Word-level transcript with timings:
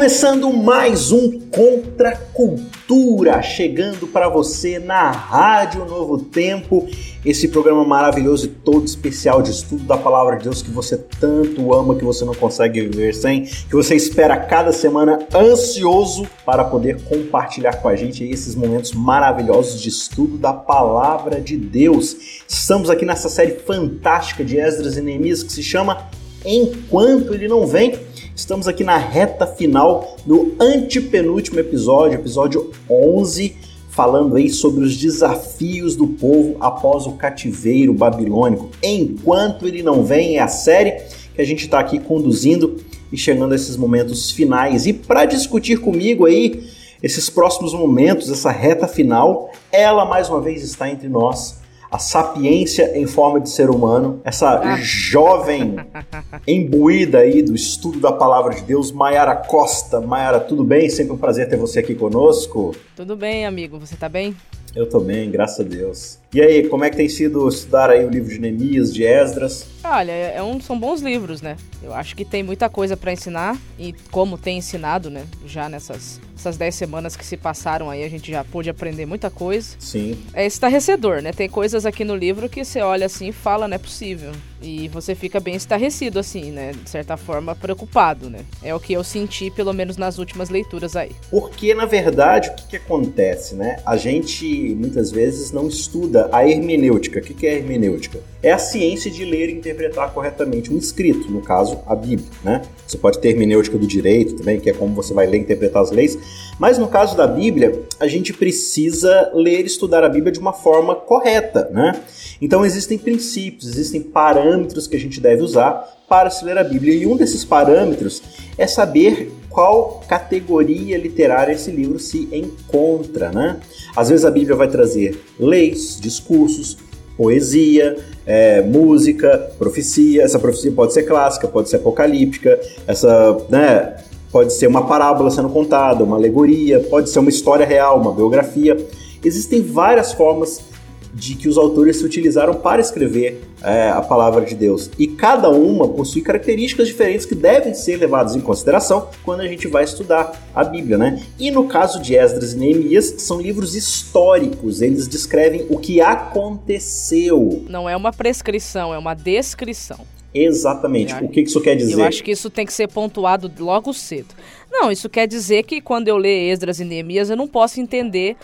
Começando 0.00 0.50
mais 0.50 1.12
um 1.12 1.38
Contra 1.50 2.16
Cultura, 2.16 3.42
chegando 3.42 4.06
para 4.06 4.30
você 4.30 4.78
na 4.78 5.10
Rádio 5.10 5.84
Novo 5.84 6.16
Tempo, 6.16 6.88
esse 7.22 7.48
programa 7.48 7.84
maravilhoso 7.84 8.46
e 8.46 8.48
todo 8.48 8.86
especial 8.86 9.42
de 9.42 9.50
estudo 9.50 9.84
da 9.84 9.98
Palavra 9.98 10.38
de 10.38 10.44
Deus 10.44 10.62
que 10.62 10.70
você 10.70 10.96
tanto 10.96 11.74
ama, 11.74 11.96
que 11.96 12.02
você 12.02 12.24
não 12.24 12.32
consegue 12.32 12.80
viver 12.80 13.14
sem, 13.14 13.42
que 13.42 13.74
você 13.74 13.94
espera 13.94 14.38
cada 14.38 14.72
semana 14.72 15.18
ansioso 15.34 16.26
para 16.46 16.64
poder 16.64 17.02
compartilhar 17.02 17.74
com 17.74 17.88
a 17.90 17.94
gente 17.94 18.24
esses 18.24 18.54
momentos 18.54 18.92
maravilhosos 18.92 19.78
de 19.82 19.90
estudo 19.90 20.38
da 20.38 20.54
Palavra 20.54 21.38
de 21.42 21.58
Deus. 21.58 22.40
Estamos 22.48 22.88
aqui 22.88 23.04
nessa 23.04 23.28
série 23.28 23.56
fantástica 23.56 24.42
de 24.42 24.56
Esdras 24.56 24.96
e 24.96 25.02
Neemias 25.02 25.42
que 25.42 25.52
se 25.52 25.62
chama 25.62 26.08
Enquanto 26.42 27.34
Ele 27.34 27.46
Não 27.46 27.66
Vem 27.66 28.08
Estamos 28.40 28.66
aqui 28.66 28.82
na 28.82 28.96
reta 28.96 29.46
final 29.46 30.16
do 30.24 30.56
antepenúltimo 30.58 31.60
episódio, 31.60 32.18
episódio 32.18 32.70
11, 32.88 33.54
falando 33.90 34.34
aí 34.34 34.48
sobre 34.48 34.82
os 34.82 34.96
desafios 34.96 35.94
do 35.94 36.06
povo 36.06 36.56
após 36.58 37.04
o 37.04 37.12
cativeiro 37.12 37.92
babilônico. 37.92 38.70
Enquanto 38.82 39.68
ele 39.68 39.82
não 39.82 40.02
vem, 40.02 40.38
é 40.38 40.40
a 40.40 40.48
série 40.48 41.02
que 41.34 41.42
a 41.42 41.44
gente 41.44 41.66
está 41.66 41.78
aqui 41.80 41.98
conduzindo 41.98 42.82
e 43.12 43.16
chegando 43.18 43.52
a 43.52 43.56
esses 43.56 43.76
momentos 43.76 44.30
finais. 44.30 44.86
E 44.86 44.94
para 44.94 45.26
discutir 45.26 45.78
comigo 45.78 46.24
aí 46.24 46.66
esses 47.02 47.28
próximos 47.28 47.74
momentos, 47.74 48.30
essa 48.30 48.50
reta 48.50 48.88
final, 48.88 49.50
ela 49.70 50.06
mais 50.06 50.30
uma 50.30 50.40
vez 50.40 50.64
está 50.64 50.88
entre 50.88 51.10
nós 51.10 51.60
a 51.90 51.98
sapiência 51.98 52.96
em 52.96 53.06
forma 53.06 53.40
de 53.40 53.50
ser 53.50 53.68
humano, 53.68 54.20
essa 54.24 54.60
ah. 54.60 54.76
jovem 54.76 55.76
imbuída 56.46 57.18
aí 57.18 57.42
do 57.42 57.54
estudo 57.54 57.98
da 57.98 58.12
palavra 58.12 58.54
de 58.54 58.62
Deus, 58.62 58.92
Maiara 58.92 59.34
Costa. 59.34 60.00
Maiara, 60.00 60.38
tudo 60.38 60.62
bem? 60.62 60.88
Sempre 60.88 61.14
um 61.14 61.18
prazer 61.18 61.48
ter 61.48 61.56
você 61.56 61.80
aqui 61.80 61.94
conosco. 61.94 62.74
Tudo 62.94 63.16
bem, 63.16 63.44
amigo. 63.44 63.78
Você 63.80 63.96
tá 63.96 64.08
bem? 64.08 64.36
Eu 64.74 64.88
tô 64.88 65.00
bem, 65.00 65.30
graças 65.30 65.66
a 65.66 65.68
Deus. 65.68 66.19
E 66.32 66.40
aí, 66.40 66.68
como 66.68 66.84
é 66.84 66.90
que 66.90 66.96
tem 66.96 67.08
sido 67.08 67.48
estudar 67.48 67.90
aí 67.90 68.04
o 68.04 68.08
livro 68.08 68.28
de 68.28 68.38
Neemias, 68.38 68.94
de 68.94 69.04
Esdras? 69.04 69.66
Olha, 69.82 70.12
é, 70.12 70.34
é 70.36 70.42
um, 70.42 70.60
são 70.60 70.78
bons 70.78 71.00
livros, 71.00 71.42
né? 71.42 71.56
Eu 71.82 71.92
acho 71.92 72.14
que 72.14 72.24
tem 72.24 72.40
muita 72.40 72.68
coisa 72.68 72.96
para 72.96 73.12
ensinar 73.12 73.58
e 73.76 73.92
como 74.12 74.38
tem 74.38 74.58
ensinado, 74.58 75.10
né? 75.10 75.26
Já 75.44 75.68
nessas 75.68 76.20
essas 76.40 76.56
10 76.56 76.74
semanas 76.74 77.16
que 77.16 77.24
se 77.24 77.36
passaram 77.36 77.90
aí, 77.90 78.02
a 78.02 78.08
gente 78.08 78.30
já 78.30 78.42
pôde 78.42 78.70
aprender 78.70 79.04
muita 79.04 79.28
coisa. 79.28 79.76
Sim. 79.78 80.18
É 80.32 80.46
estarrecedor, 80.46 81.20
né? 81.20 81.32
Tem 81.32 81.48
coisas 81.48 81.84
aqui 81.84 82.02
no 82.02 82.16
livro 82.16 82.48
que 82.48 82.64
você 82.64 82.80
olha 82.80 83.06
assim 83.06 83.28
e 83.28 83.32
fala, 83.32 83.68
não 83.68 83.74
é 83.74 83.78
possível. 83.78 84.32
E 84.62 84.88
você 84.88 85.14
fica 85.14 85.38
bem 85.38 85.54
estarrecido, 85.54 86.18
assim, 86.18 86.50
né? 86.50 86.72
De 86.72 86.88
certa 86.88 87.16
forma, 87.16 87.54
preocupado, 87.54 88.30
né? 88.30 88.40
É 88.62 88.74
o 88.74 88.80
que 88.80 88.92
eu 88.92 89.04
senti, 89.04 89.50
pelo 89.50 89.72
menos 89.72 89.98
nas 89.98 90.18
últimas 90.18 90.48
leituras 90.48 90.96
aí. 90.96 91.12
Porque, 91.30 91.74
na 91.74 91.84
verdade, 91.84 92.48
o 92.48 92.54
que, 92.54 92.68
que 92.68 92.76
acontece, 92.76 93.54
né? 93.54 93.78
A 93.84 93.96
gente, 93.96 94.74
muitas 94.74 95.10
vezes, 95.10 95.52
não 95.52 95.68
estuda 95.68 96.19
a 96.32 96.48
hermenêutica. 96.48 97.20
O 97.20 97.22
que, 97.22 97.46
é 97.46 97.56
hermenêutica? 97.56 98.18
É 98.42 98.52
a 98.52 98.58
ciência 98.58 99.10
de 99.10 99.22
ler 99.24 99.50
e 99.50 99.52
interpretar 99.52 100.14
corretamente 100.14 100.72
um 100.72 100.78
escrito, 100.78 101.30
no 101.30 101.42
caso, 101.42 101.78
a 101.86 101.94
Bíblia, 101.94 102.28
né? 102.42 102.62
Você 102.86 102.96
pode 102.96 103.18
ter 103.18 103.28
hermenêutica 103.28 103.76
do 103.76 103.86
direito 103.86 104.34
também, 104.36 104.58
que 104.58 104.70
é 104.70 104.72
como 104.72 104.94
você 104.94 105.12
vai 105.12 105.26
ler 105.26 105.38
e 105.38 105.40
interpretar 105.40 105.82
as 105.82 105.90
leis. 105.90 106.18
Mas 106.58 106.78
no 106.78 106.88
caso 106.88 107.14
da 107.16 107.26
Bíblia, 107.26 107.82
a 107.98 108.08
gente 108.08 108.32
precisa 108.32 109.30
ler 109.34 109.62
e 109.62 109.66
estudar 109.66 110.02
a 110.04 110.08
Bíblia 110.08 110.32
de 110.32 110.38
uma 110.38 110.54
forma 110.54 110.94
correta, 110.94 111.68
né? 111.70 112.00
Então 112.40 112.64
existem 112.64 112.96
princípios, 112.96 113.68
existem 113.68 114.00
parâmetros 114.00 114.86
que 114.86 114.96
a 114.96 115.00
gente 115.00 115.20
deve 115.20 115.42
usar 115.42 116.00
para 116.08 116.30
se 116.30 116.42
ler 116.44 116.56
a 116.56 116.64
Bíblia. 116.64 116.94
E 116.94 117.06
um 117.06 117.16
desses 117.16 117.44
parâmetros 117.44 118.22
é 118.56 118.66
saber 118.66 119.30
qual 119.50 120.02
categoria 120.08 120.96
literária 120.96 121.52
esse 121.52 121.70
livro 121.70 121.98
se 121.98 122.28
encontra, 122.32 123.30
né? 123.30 123.60
Às 123.94 124.08
vezes 124.08 124.24
a 124.24 124.30
Bíblia 124.30 124.56
vai 124.56 124.68
trazer 124.68 125.20
leis, 125.38 125.98
discursos, 126.00 126.78
poesia, 127.16 127.96
é, 128.26 128.62
música, 128.62 129.50
profecia. 129.58 130.22
Essa 130.22 130.38
profecia 130.38 130.72
pode 130.72 130.92
ser 130.92 131.02
clássica, 131.02 131.48
pode 131.48 131.68
ser 131.68 131.76
apocalíptica, 131.76 132.60
essa, 132.86 133.36
né, 133.48 133.96
pode 134.30 134.52
ser 134.52 134.66
uma 134.66 134.86
parábola 134.86 135.30
sendo 135.30 135.48
contada, 135.48 136.04
uma 136.04 136.16
alegoria, 136.16 136.80
pode 136.80 137.10
ser 137.10 137.18
uma 137.18 137.30
história 137.30 137.66
real, 137.66 138.00
uma 138.00 138.12
biografia. 138.12 138.76
Existem 139.24 139.62
várias 139.62 140.12
formas 140.12 140.69
de 141.12 141.34
que 141.34 141.48
os 141.48 141.58
autores 141.58 141.96
se 141.96 142.04
utilizaram 142.04 142.54
para 142.54 142.80
escrever 142.80 143.42
é, 143.62 143.88
a 143.90 144.00
palavra 144.00 144.44
de 144.44 144.54
Deus. 144.54 144.90
E 144.98 145.06
cada 145.06 145.48
uma 145.50 145.88
possui 145.88 146.22
características 146.22 146.88
diferentes 146.88 147.26
que 147.26 147.34
devem 147.34 147.74
ser 147.74 147.96
levadas 147.96 148.36
em 148.36 148.40
consideração 148.40 149.08
quando 149.22 149.40
a 149.40 149.46
gente 149.46 149.66
vai 149.68 149.84
estudar 149.84 150.32
a 150.54 150.64
Bíblia, 150.64 150.96
né? 150.96 151.22
E 151.38 151.50
no 151.50 151.64
caso 151.64 152.00
de 152.00 152.16
Esdras 152.16 152.52
e 152.52 152.58
Neemias, 152.58 153.14
são 153.18 153.40
livros 153.40 153.74
históricos, 153.74 154.80
eles 154.80 155.06
descrevem 155.06 155.66
o 155.68 155.78
que 155.78 156.00
aconteceu. 156.00 157.64
Não 157.68 157.88
é 157.88 157.96
uma 157.96 158.12
prescrição, 158.12 158.94
é 158.94 158.98
uma 158.98 159.14
descrição. 159.14 159.98
Exatamente. 160.32 161.12
O 161.14 161.28
que 161.28 161.40
isso 161.40 161.60
quer 161.60 161.74
dizer? 161.74 161.94
Eu 161.94 162.04
acho 162.04 162.22
que 162.22 162.30
isso 162.30 162.48
tem 162.48 162.64
que 162.64 162.72
ser 162.72 162.88
pontuado 162.88 163.50
logo 163.58 163.92
cedo. 163.92 164.28
Não, 164.70 164.90
isso 164.90 165.08
quer 165.08 165.26
dizer 165.26 165.64
que 165.64 165.80
quando 165.80 166.08
eu 166.08 166.16
ler 166.16 166.52
Esdras 166.52 166.78
e 166.78 166.84
Neemias, 166.84 167.30
eu 167.30 167.36
não 167.36 167.48
posso 167.48 167.80
entender 167.80 168.36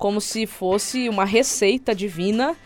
como 0.00 0.18
se 0.18 0.46
fosse 0.46 1.10
uma 1.10 1.26
receita 1.26 1.94
divina 1.94 2.56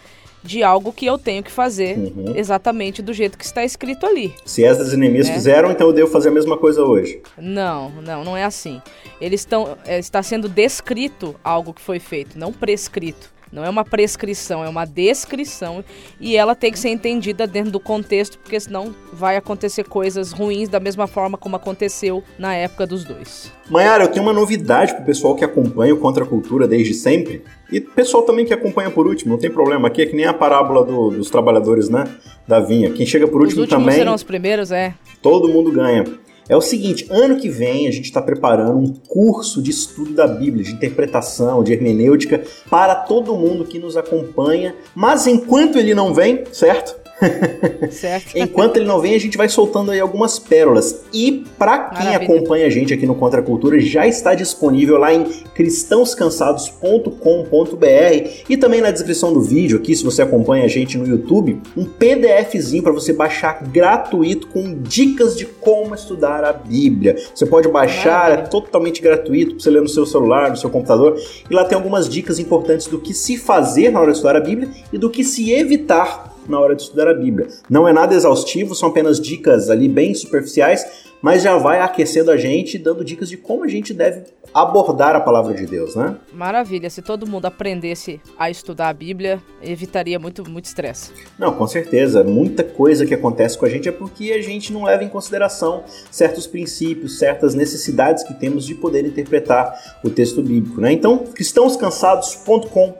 de 0.40 0.62
algo 0.62 0.92
que 0.92 1.04
eu 1.04 1.18
tenho 1.18 1.42
que 1.42 1.50
fazer 1.50 1.98
uhum. 1.98 2.34
exatamente 2.36 3.02
do 3.02 3.12
jeito 3.12 3.36
que 3.36 3.44
está 3.44 3.64
escrito 3.64 4.06
ali. 4.06 4.32
Se 4.44 4.62
Esdras 4.62 4.92
e 4.92 4.96
Neemias 4.96 5.28
é. 5.28 5.32
fizeram, 5.32 5.72
então 5.72 5.88
eu 5.88 5.92
devo 5.92 6.10
fazer 6.10 6.28
a 6.28 6.32
mesma 6.32 6.56
coisa 6.56 6.84
hoje. 6.84 7.20
Não, 7.36 7.90
não, 7.90 8.22
não 8.22 8.36
é 8.36 8.44
assim. 8.44 8.80
Eles 9.20 9.40
estão 9.40 9.76
é, 9.84 9.98
está 9.98 10.22
sendo 10.22 10.48
descrito 10.48 11.34
algo 11.42 11.74
que 11.74 11.80
foi 11.80 11.98
feito, 11.98 12.38
não 12.38 12.52
prescrito. 12.52 13.33
Não 13.54 13.64
é 13.64 13.70
uma 13.70 13.84
prescrição, 13.84 14.64
é 14.64 14.68
uma 14.68 14.84
descrição 14.84 15.84
e 16.20 16.36
ela 16.36 16.56
tem 16.56 16.72
que 16.72 16.78
ser 16.78 16.88
entendida 16.88 17.46
dentro 17.46 17.70
do 17.70 17.78
contexto, 17.78 18.36
porque 18.36 18.58
senão 18.58 18.92
vai 19.12 19.36
acontecer 19.36 19.84
coisas 19.84 20.32
ruins 20.32 20.68
da 20.68 20.80
mesma 20.80 21.06
forma 21.06 21.38
como 21.38 21.54
aconteceu 21.54 22.24
na 22.36 22.52
época 22.52 22.84
dos 22.84 23.04
dois. 23.04 23.52
Maiara, 23.70 24.04
eu 24.04 24.08
tenho 24.08 24.26
uma 24.26 24.32
novidade 24.32 24.92
pro 24.94 25.04
pessoal 25.04 25.36
que 25.36 25.44
acompanha 25.44 25.94
o 25.94 25.98
Contra 25.98 26.24
a 26.24 26.26
Cultura 26.26 26.66
desde 26.66 26.94
sempre 26.94 27.44
e 27.70 27.80
pessoal 27.80 28.24
também 28.24 28.44
que 28.44 28.52
acompanha 28.52 28.90
por 28.90 29.06
último, 29.06 29.32
não 29.32 29.38
tem 29.38 29.50
problema. 29.50 29.86
Aqui 29.86 30.02
é 30.02 30.06
que 30.06 30.16
nem 30.16 30.26
a 30.26 30.34
parábola 30.34 30.84
do, 30.84 31.10
dos 31.10 31.30
trabalhadores, 31.30 31.88
né? 31.88 32.04
Da 32.48 32.58
vinha. 32.58 32.90
Quem 32.90 33.06
chega 33.06 33.28
por 33.28 33.40
último 33.40 33.62
os 33.62 33.68
também. 33.68 33.94
serão 33.94 34.14
os 34.14 34.24
primeiros, 34.24 34.72
é. 34.72 34.94
Todo 35.22 35.48
mundo 35.48 35.70
ganha. 35.70 36.04
É 36.48 36.56
o 36.56 36.60
seguinte, 36.60 37.06
ano 37.10 37.36
que 37.36 37.48
vem 37.48 37.88
a 37.88 37.90
gente 37.90 38.04
está 38.04 38.20
preparando 38.20 38.78
um 38.78 38.92
curso 38.92 39.62
de 39.62 39.70
estudo 39.70 40.12
da 40.12 40.26
Bíblia, 40.26 40.64
de 40.64 40.72
interpretação, 40.72 41.62
de 41.62 41.72
hermenêutica, 41.72 42.42
para 42.68 42.94
todo 42.94 43.34
mundo 43.34 43.64
que 43.64 43.78
nos 43.78 43.96
acompanha. 43.96 44.74
Mas 44.94 45.26
enquanto 45.26 45.78
ele 45.78 45.94
não 45.94 46.12
vem, 46.12 46.44
certo? 46.52 47.03
Certo. 47.90 48.36
Enquanto 48.36 48.76
ele 48.76 48.86
não 48.86 49.00
vem, 49.00 49.14
a 49.14 49.20
gente 49.20 49.36
vai 49.36 49.48
soltando 49.48 49.90
aí 49.90 50.00
algumas 50.00 50.38
pérolas. 50.38 51.04
E 51.12 51.44
para 51.58 51.90
quem 51.90 52.06
Maravilha. 52.06 52.34
acompanha 52.34 52.66
a 52.66 52.70
gente 52.70 52.92
aqui 52.92 53.06
no 53.06 53.14
Contra 53.14 53.40
a 53.40 53.42
Cultura, 53.42 53.78
já 53.80 54.06
está 54.06 54.34
disponível 54.34 54.98
lá 54.98 55.12
em 55.12 55.24
cristãoscansados.com.br 55.54 58.28
e 58.48 58.56
também 58.56 58.80
na 58.80 58.90
descrição 58.90 59.32
do 59.32 59.40
vídeo 59.40 59.78
aqui, 59.78 59.94
se 59.94 60.04
você 60.04 60.22
acompanha 60.22 60.64
a 60.64 60.68
gente 60.68 60.98
no 60.98 61.06
YouTube, 61.06 61.60
um 61.76 61.84
PDFzinho 61.84 62.82
para 62.82 62.92
você 62.92 63.12
baixar 63.12 63.62
gratuito 63.64 64.48
com 64.48 64.82
dicas 64.82 65.36
de 65.36 65.46
como 65.46 65.94
estudar 65.94 66.44
a 66.44 66.52
Bíblia. 66.52 67.16
Você 67.34 67.46
pode 67.46 67.68
baixar, 67.68 68.30
Maravilha. 68.30 68.46
é 68.46 68.48
totalmente 68.48 69.00
gratuito 69.00 69.54
para 69.54 69.62
você 69.62 69.70
ler 69.70 69.82
no 69.82 69.88
seu 69.88 70.06
celular, 70.06 70.50
no 70.50 70.56
seu 70.56 70.70
computador, 70.70 71.16
e 71.48 71.54
lá 71.54 71.64
tem 71.64 71.76
algumas 71.76 72.08
dicas 72.08 72.38
importantes 72.38 72.86
do 72.86 72.98
que 72.98 73.14
se 73.14 73.36
fazer 73.36 73.90
na 73.90 74.00
hora 74.00 74.10
de 74.10 74.16
estudar 74.16 74.36
a 74.36 74.40
Bíblia 74.40 74.68
e 74.92 74.98
do 74.98 75.10
que 75.10 75.24
se 75.24 75.52
evitar 75.52 76.33
na 76.50 76.58
hora 76.60 76.74
de 76.74 76.82
estudar 76.82 77.08
a 77.08 77.14
Bíblia. 77.14 77.48
Não 77.68 77.86
é 77.86 77.92
nada 77.92 78.14
exaustivo, 78.14 78.74
são 78.74 78.88
apenas 78.88 79.20
dicas 79.20 79.70
ali 79.70 79.88
bem 79.88 80.14
superficiais, 80.14 81.04
mas 81.24 81.42
já 81.42 81.56
vai 81.56 81.80
aquecendo 81.80 82.30
a 82.30 82.36
gente, 82.36 82.76
dando 82.76 83.02
dicas 83.02 83.30
de 83.30 83.36
como 83.38 83.64
a 83.64 83.68
gente 83.68 83.94
deve 83.94 84.24
abordar 84.52 85.16
a 85.16 85.20
palavra 85.20 85.54
de 85.54 85.66
Deus, 85.66 85.96
né? 85.96 86.16
Maravilha. 86.32 86.88
Se 86.90 87.02
todo 87.02 87.26
mundo 87.26 87.46
aprendesse 87.46 88.20
a 88.38 88.50
estudar 88.50 88.90
a 88.90 88.92
Bíblia, 88.92 89.42
evitaria 89.62 90.18
muito 90.18 90.48
muito 90.48 90.66
estresse. 90.66 91.12
Não, 91.38 91.54
com 91.54 91.66
certeza. 91.66 92.22
Muita 92.22 92.62
coisa 92.62 93.04
que 93.04 93.14
acontece 93.14 93.58
com 93.58 93.64
a 93.64 93.68
gente 93.68 93.88
é 93.88 93.92
porque 93.92 94.32
a 94.32 94.42
gente 94.42 94.72
não 94.72 94.84
leva 94.84 95.02
em 95.02 95.08
consideração 95.08 95.82
certos 96.10 96.46
princípios, 96.46 97.18
certas 97.18 97.54
necessidades 97.54 98.22
que 98.22 98.34
temos 98.34 98.64
de 98.64 98.74
poder 98.74 99.04
interpretar 99.04 99.74
o 100.04 100.10
texto 100.10 100.42
bíblico, 100.42 100.80
né? 100.80 100.92
Então, 100.92 101.18
cristãoscansados.com 101.18 102.94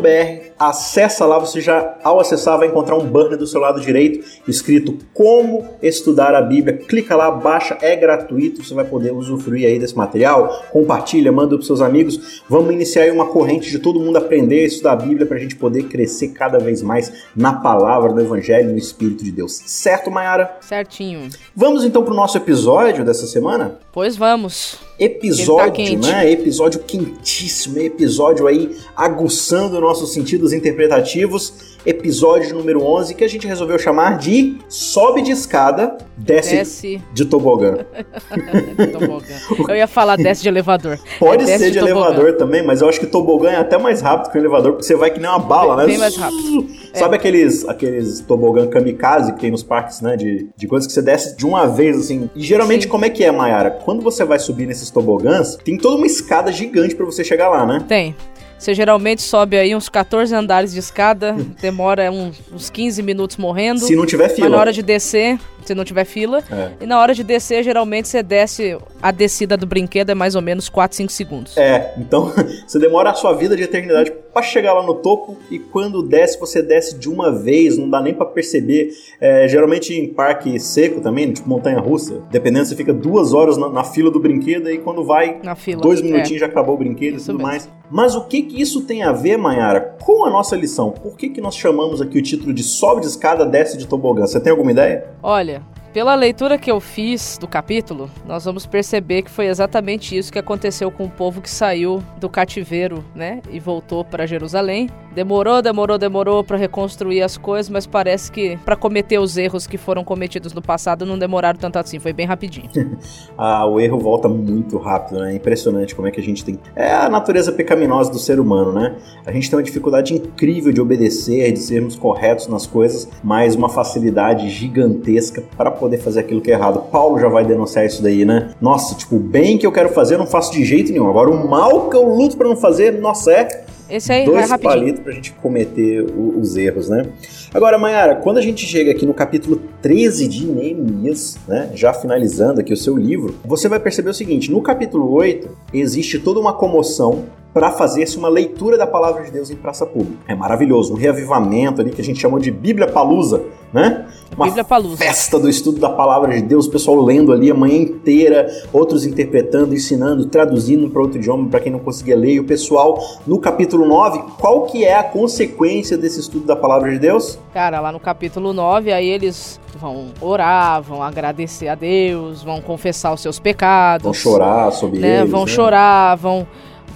br 0.00 0.48
Acessa 0.58 1.24
lá, 1.24 1.38
você 1.38 1.60
já 1.60 1.96
ao 2.02 2.18
acessar 2.18 2.58
vai 2.58 2.66
encontrar 2.66 2.96
um 2.96 3.06
banner 3.06 3.38
do 3.38 3.46
seu 3.46 3.60
lado 3.60 3.80
direito 3.80 4.26
escrito 4.48 4.98
Como 5.14 5.68
Estudar 5.80 6.34
a 6.34 6.42
Bíblia. 6.42 6.76
Clica 6.76 7.14
lá, 7.14 7.30
baixa, 7.30 7.78
é 7.80 7.94
gratuito, 7.94 8.64
você 8.64 8.74
vai 8.74 8.84
poder 8.84 9.12
usufruir 9.12 9.68
aí 9.68 9.78
desse 9.78 9.96
material. 9.96 10.64
Compartilha, 10.72 11.30
manda 11.30 11.56
para 11.56 11.64
seus 11.64 11.80
amigos. 11.80 12.42
Vamos 12.48 12.74
iniciar 12.74 13.04
aí 13.04 13.10
uma 13.12 13.26
corrente 13.26 13.70
de 13.70 13.78
todo 13.78 14.00
mundo 14.00 14.16
aprender 14.16 14.62
a 14.62 14.66
estudar 14.66 14.92
a 14.92 14.96
Bíblia 14.96 15.26
para 15.26 15.36
a 15.36 15.40
gente 15.40 15.54
poder 15.54 15.84
crescer 15.84 16.28
cada 16.28 16.58
vez 16.58 16.82
mais 16.82 17.12
na 17.36 17.52
palavra 17.52 18.12
do 18.12 18.20
Evangelho, 18.20 18.72
no 18.72 18.78
Espírito 18.78 19.22
de 19.22 19.30
Deus. 19.30 19.62
Certo, 19.64 20.10
Mayara? 20.10 20.56
Certinho. 20.60 21.28
Vamos 21.54 21.84
então 21.84 22.02
para 22.02 22.12
o 22.12 22.16
nosso 22.16 22.36
episódio 22.36 23.04
dessa 23.04 23.28
semana? 23.28 23.78
Pois 23.98 24.16
vamos. 24.16 24.76
Episódio, 24.96 26.00
tá 26.00 26.06
né? 26.06 26.30
Episódio 26.30 26.78
quentíssimo, 26.84 27.80
episódio 27.80 28.46
aí 28.46 28.76
aguçando 28.94 29.80
nossos 29.80 30.12
sentidos 30.12 30.52
interpretativos 30.52 31.78
episódio 31.88 32.54
número 32.54 32.84
11, 32.84 33.14
que 33.14 33.24
a 33.24 33.28
gente 33.28 33.46
resolveu 33.46 33.78
chamar 33.78 34.18
de 34.18 34.58
Sobe 34.68 35.22
de 35.22 35.30
Escada, 35.30 35.96
Desce, 36.16 36.56
desce. 36.56 37.02
de 37.14 37.24
Tobogã. 37.24 37.78
Eu 39.68 39.74
ia 39.74 39.86
falar 39.86 40.16
desce 40.16 40.42
de 40.42 40.48
elevador. 40.48 40.98
Pode 41.18 41.44
é, 41.44 41.58
ser 41.58 41.66
de, 41.66 41.72
de 41.72 41.78
elevador 41.78 42.34
também, 42.34 42.62
mas 42.62 42.82
eu 42.82 42.88
acho 42.88 43.00
que 43.00 43.06
tobogã 43.06 43.50
é 43.50 43.56
até 43.56 43.78
mais 43.78 44.00
rápido 44.00 44.30
que 44.30 44.38
o 44.38 44.40
elevador, 44.40 44.72
porque 44.72 44.84
você 44.84 44.96
vai 44.96 45.10
que 45.10 45.20
nem 45.20 45.28
uma 45.28 45.38
bala, 45.38 45.76
bem, 45.76 45.86
né? 45.86 45.92
Bem 45.92 45.98
mais 45.98 46.16
rápido. 46.16 46.66
Sabe 46.92 47.14
é. 47.14 47.18
aqueles, 47.18 47.66
aqueles 47.68 48.20
tobogã 48.20 48.66
kamikaze 48.66 49.32
que 49.32 49.40
tem 49.40 49.50
nos 49.50 49.62
parques, 49.62 50.00
né? 50.00 50.16
De, 50.16 50.48
de 50.56 50.66
coisas 50.66 50.86
que 50.86 50.92
você 50.92 51.02
desce 51.02 51.36
de 51.36 51.46
uma 51.46 51.66
vez, 51.66 51.98
assim. 51.98 52.28
E 52.34 52.42
geralmente, 52.42 52.82
Sim. 52.84 52.88
como 52.88 53.04
é 53.04 53.10
que 53.10 53.24
é, 53.24 53.30
Mayara? 53.30 53.70
Quando 53.88 54.02
você 54.02 54.22
vai 54.22 54.38
subir 54.38 54.66
nesses 54.66 54.90
tobogãs, 54.90 55.56
tem 55.64 55.78
toda 55.78 55.96
uma 55.96 56.04
escada 56.04 56.52
gigante 56.52 56.94
para 56.94 57.06
você 57.06 57.24
chegar 57.24 57.48
lá, 57.48 57.64
né? 57.64 57.82
Tem. 57.88 58.14
Você 58.58 58.74
geralmente 58.74 59.22
sobe 59.22 59.56
aí 59.56 59.74
uns 59.74 59.88
14 59.88 60.34
andares 60.34 60.74
de 60.74 60.78
escada, 60.78 61.34
demora 61.58 62.12
uns, 62.12 62.38
uns 62.52 62.68
15 62.68 63.02
minutos 63.02 63.38
morrendo. 63.38 63.80
Se 63.80 63.96
não 63.96 64.04
tiver 64.04 64.28
fila. 64.28 64.46
Mas 64.46 64.50
na 64.50 64.60
hora 64.60 64.74
de 64.74 64.82
descer, 64.82 65.40
se 65.68 65.74
não 65.74 65.84
tiver 65.84 66.04
fila. 66.04 66.42
É. 66.50 66.70
E 66.80 66.86
na 66.86 66.98
hora 66.98 67.14
de 67.14 67.22
descer, 67.22 67.62
geralmente 67.62 68.08
você 68.08 68.22
desce, 68.22 68.76
a 69.00 69.10
descida 69.10 69.56
do 69.56 69.66
brinquedo 69.66 70.10
é 70.10 70.14
mais 70.14 70.34
ou 70.34 70.42
menos 70.42 70.68
4, 70.68 70.96
5 70.96 71.12
segundos. 71.12 71.56
É, 71.56 71.94
então 71.96 72.32
você 72.66 72.78
demora 72.78 73.10
a 73.10 73.14
sua 73.14 73.32
vida 73.34 73.56
de 73.56 73.62
eternidade 73.62 74.12
para 74.32 74.42
chegar 74.42 74.72
lá 74.72 74.82
no 74.82 74.94
topo 74.94 75.36
e 75.50 75.58
quando 75.58 76.02
desce, 76.02 76.38
você 76.38 76.62
desce 76.62 76.98
de 76.98 77.08
uma 77.08 77.32
vez, 77.32 77.76
não 77.76 77.88
dá 77.88 78.00
nem 78.00 78.14
para 78.14 78.26
perceber. 78.26 78.90
É, 79.20 79.48
geralmente 79.48 79.92
em 79.92 80.12
parque 80.12 80.58
seco 80.58 81.00
também, 81.00 81.32
tipo 81.32 81.48
montanha 81.48 81.78
russa, 81.78 82.22
dependendo, 82.30 82.66
você 82.66 82.76
fica 82.76 82.92
duas 82.92 83.32
horas 83.32 83.56
na, 83.56 83.68
na 83.68 83.84
fila 83.84 84.10
do 84.10 84.20
brinquedo 84.20 84.70
e 84.70 84.78
quando 84.78 85.04
vai, 85.04 85.40
na 85.42 85.54
fila, 85.54 85.80
dois 85.80 86.00
minutinhos 86.00 86.42
é. 86.42 86.46
já 86.46 86.46
acabou 86.46 86.74
o 86.74 86.78
brinquedo 86.78 87.16
isso 87.16 87.30
e 87.30 87.32
tudo 87.32 87.38
mesmo. 87.38 87.48
mais. 87.48 87.68
Mas 87.90 88.14
o 88.14 88.24
que, 88.24 88.42
que 88.42 88.60
isso 88.60 88.82
tem 88.82 89.02
a 89.02 89.12
ver, 89.12 89.36
Mayara, 89.38 89.96
com 90.02 90.24
a 90.24 90.30
nossa 90.30 90.54
lição? 90.54 90.90
Por 90.90 91.16
que, 91.16 91.30
que 91.30 91.40
nós 91.40 91.56
chamamos 91.56 92.02
aqui 92.02 92.18
o 92.18 92.22
título 92.22 92.52
de 92.52 92.62
Sobe 92.62 93.00
de 93.00 93.06
Escada, 93.06 93.46
Desce 93.46 93.78
de 93.78 93.86
Tobogã? 93.86 94.26
Você 94.26 94.38
tem 94.38 94.50
alguma 94.50 94.70
ideia? 94.70 95.06
Olha, 95.22 95.57
pela 95.98 96.14
leitura 96.14 96.56
que 96.56 96.70
eu 96.70 96.78
fiz 96.78 97.36
do 97.38 97.48
capítulo, 97.48 98.08
nós 98.24 98.44
vamos 98.44 98.64
perceber 98.64 99.22
que 99.22 99.30
foi 99.32 99.46
exatamente 99.46 100.16
isso 100.16 100.32
que 100.32 100.38
aconteceu 100.38 100.92
com 100.92 101.06
o 101.06 101.10
povo 101.10 101.40
que 101.40 101.50
saiu 101.50 102.00
do 102.20 102.28
cativeiro, 102.28 103.04
né, 103.16 103.42
e 103.50 103.58
voltou 103.58 104.04
para 104.04 104.24
Jerusalém. 104.24 104.88
Demorou, 105.12 105.60
demorou, 105.60 105.98
demorou 105.98 106.44
para 106.44 106.56
reconstruir 106.56 107.22
as 107.22 107.36
coisas, 107.36 107.68
mas 107.68 107.88
parece 107.88 108.30
que 108.30 108.56
para 108.58 108.76
cometer 108.76 109.18
os 109.18 109.36
erros 109.36 109.66
que 109.66 109.76
foram 109.76 110.04
cometidos 110.04 110.52
no 110.52 110.62
passado 110.62 111.04
não 111.04 111.18
demoraram 111.18 111.58
tanto 111.58 111.76
assim, 111.76 111.98
foi 111.98 112.12
bem 112.12 112.24
rapidinho. 112.24 112.70
ah, 113.36 113.66
o 113.66 113.80
erro 113.80 113.98
volta 113.98 114.28
muito 114.28 114.78
rápido, 114.78 115.18
né? 115.18 115.32
É 115.32 115.34
impressionante 115.34 115.92
como 115.92 116.06
é 116.06 116.12
que 116.12 116.20
a 116.20 116.22
gente 116.22 116.44
tem. 116.44 116.56
É 116.76 116.94
a 116.94 117.08
natureza 117.08 117.50
pecaminosa 117.50 118.12
do 118.12 118.18
ser 118.20 118.38
humano, 118.38 118.72
né? 118.72 118.96
A 119.26 119.32
gente 119.32 119.50
tem 119.50 119.58
uma 119.58 119.64
dificuldade 119.64 120.14
incrível 120.14 120.72
de 120.72 120.80
obedecer, 120.80 121.50
de 121.50 121.58
sermos 121.58 121.96
corretos 121.96 122.46
nas 122.46 122.64
coisas, 122.64 123.08
mas 123.24 123.56
uma 123.56 123.68
facilidade 123.68 124.48
gigantesca 124.50 125.42
para 125.56 125.72
poder 125.72 125.87
fazer 125.96 126.20
aquilo 126.20 126.40
que 126.40 126.50
é 126.50 126.54
errado. 126.54 126.90
Paulo 126.90 127.18
já 127.18 127.28
vai 127.28 127.46
denunciar 127.46 127.86
isso 127.86 128.02
daí, 128.02 128.24
né? 128.24 128.50
Nossa, 128.60 128.94
tipo, 128.94 129.16
o 129.16 129.20
bem 129.20 129.56
que 129.56 129.66
eu 129.66 129.72
quero 129.72 129.88
fazer 129.90 130.16
eu 130.16 130.18
não 130.18 130.26
faço 130.26 130.52
de 130.52 130.64
jeito 130.64 130.92
nenhum. 130.92 131.08
Agora, 131.08 131.30
o 131.30 131.48
mal 131.48 131.88
que 131.88 131.96
eu 131.96 132.04
luto 132.04 132.36
para 132.36 132.48
não 132.48 132.56
fazer, 132.56 133.00
nossa, 133.00 133.32
é. 133.32 133.64
Esse 133.88 134.12
aí 134.12 134.26
dois 134.26 134.50
é 134.50 134.58
palitos 134.58 135.00
pra 135.00 135.12
gente 135.12 135.32
cometer 135.32 136.02
o, 136.02 136.38
os 136.38 136.56
erros, 136.56 136.90
né? 136.90 137.06
Agora, 137.54 137.78
Mayara, 137.78 138.16
quando 138.16 138.36
a 138.36 138.42
gente 138.42 138.66
chega 138.66 138.90
aqui 138.90 139.06
no 139.06 139.14
capítulo 139.14 139.62
13 139.80 140.28
de 140.28 140.46
Neemias, 140.46 141.38
né, 141.48 141.70
já 141.74 141.94
finalizando 141.94 142.60
aqui 142.60 142.74
o 142.74 142.76
seu 142.76 142.94
livro, 142.94 143.36
você 143.42 143.66
vai 143.66 143.80
perceber 143.80 144.10
o 144.10 144.14
seguinte, 144.14 144.50
no 144.50 144.60
capítulo 144.60 145.10
8 145.10 145.48
existe 145.72 146.18
toda 146.18 146.38
uma 146.38 146.52
comoção 146.52 147.24
para 147.54 147.72
fazer-se 147.72 148.18
uma 148.18 148.28
leitura 148.28 148.76
da 148.76 148.86
palavra 148.86 149.24
de 149.24 149.30
Deus 149.30 149.50
em 149.50 149.56
praça 149.56 149.86
pública. 149.86 150.18
É 150.28 150.34
maravilhoso, 150.34 150.92
um 150.92 150.96
reavivamento 150.96 151.80
ali 151.80 151.90
que 151.90 152.00
a 152.00 152.04
gente 152.04 152.20
chamou 152.20 152.38
de 152.38 152.50
Bíblia 152.50 152.86
Palusa, 152.86 153.42
né? 153.72 154.06
Uma 154.36 154.46
Bíblia 154.46 154.64
Palusa. 154.64 154.96
festa 154.96 155.38
do 155.38 155.48
estudo 155.48 155.80
da 155.80 155.88
palavra 155.88 156.34
de 156.34 156.42
Deus, 156.42 156.66
o 156.66 156.70
pessoal 156.70 157.02
lendo 157.02 157.32
ali 157.32 157.50
a 157.50 157.54
manhã 157.54 157.76
inteira, 157.76 158.48
outros 158.72 159.04
interpretando, 159.04 159.74
ensinando, 159.74 160.26
traduzindo 160.26 160.88
para 160.90 161.02
outro 161.02 161.18
idioma 161.18 161.48
para 161.48 161.60
quem 161.60 161.72
não 161.72 161.78
conseguia 161.78 162.16
ler. 162.16 162.34
E 162.34 162.40
o 162.40 162.44
pessoal 162.44 162.98
no 163.26 163.38
capítulo 163.38 163.86
9, 163.86 164.22
qual 164.38 164.62
que 164.62 164.84
é 164.84 164.96
a 164.96 165.02
consequência 165.02 165.96
desse 165.96 166.20
estudo 166.20 166.46
da 166.46 166.56
palavra 166.56 166.90
de 166.90 166.98
Deus? 166.98 167.38
Cara, 167.52 167.80
lá 167.80 167.90
no 167.90 168.00
capítulo 168.00 168.52
9, 168.52 168.92
aí 168.92 169.08
eles 169.08 169.60
vão 169.76 170.06
orar, 170.20 170.82
vão 170.82 171.02
agradecer 171.02 171.68
a 171.68 171.74
Deus, 171.74 172.42
vão 172.42 172.60
confessar 172.60 173.12
os 173.12 173.20
seus 173.20 173.38
pecados. 173.38 174.04
Vão 174.04 174.14
chorar 174.14 174.70
sobre 174.72 174.98
né? 175.00 175.20
eles. 175.20 175.30
Vão 175.30 175.44
né? 175.44 175.46
chorar, 175.46 176.16
vão 176.16 176.46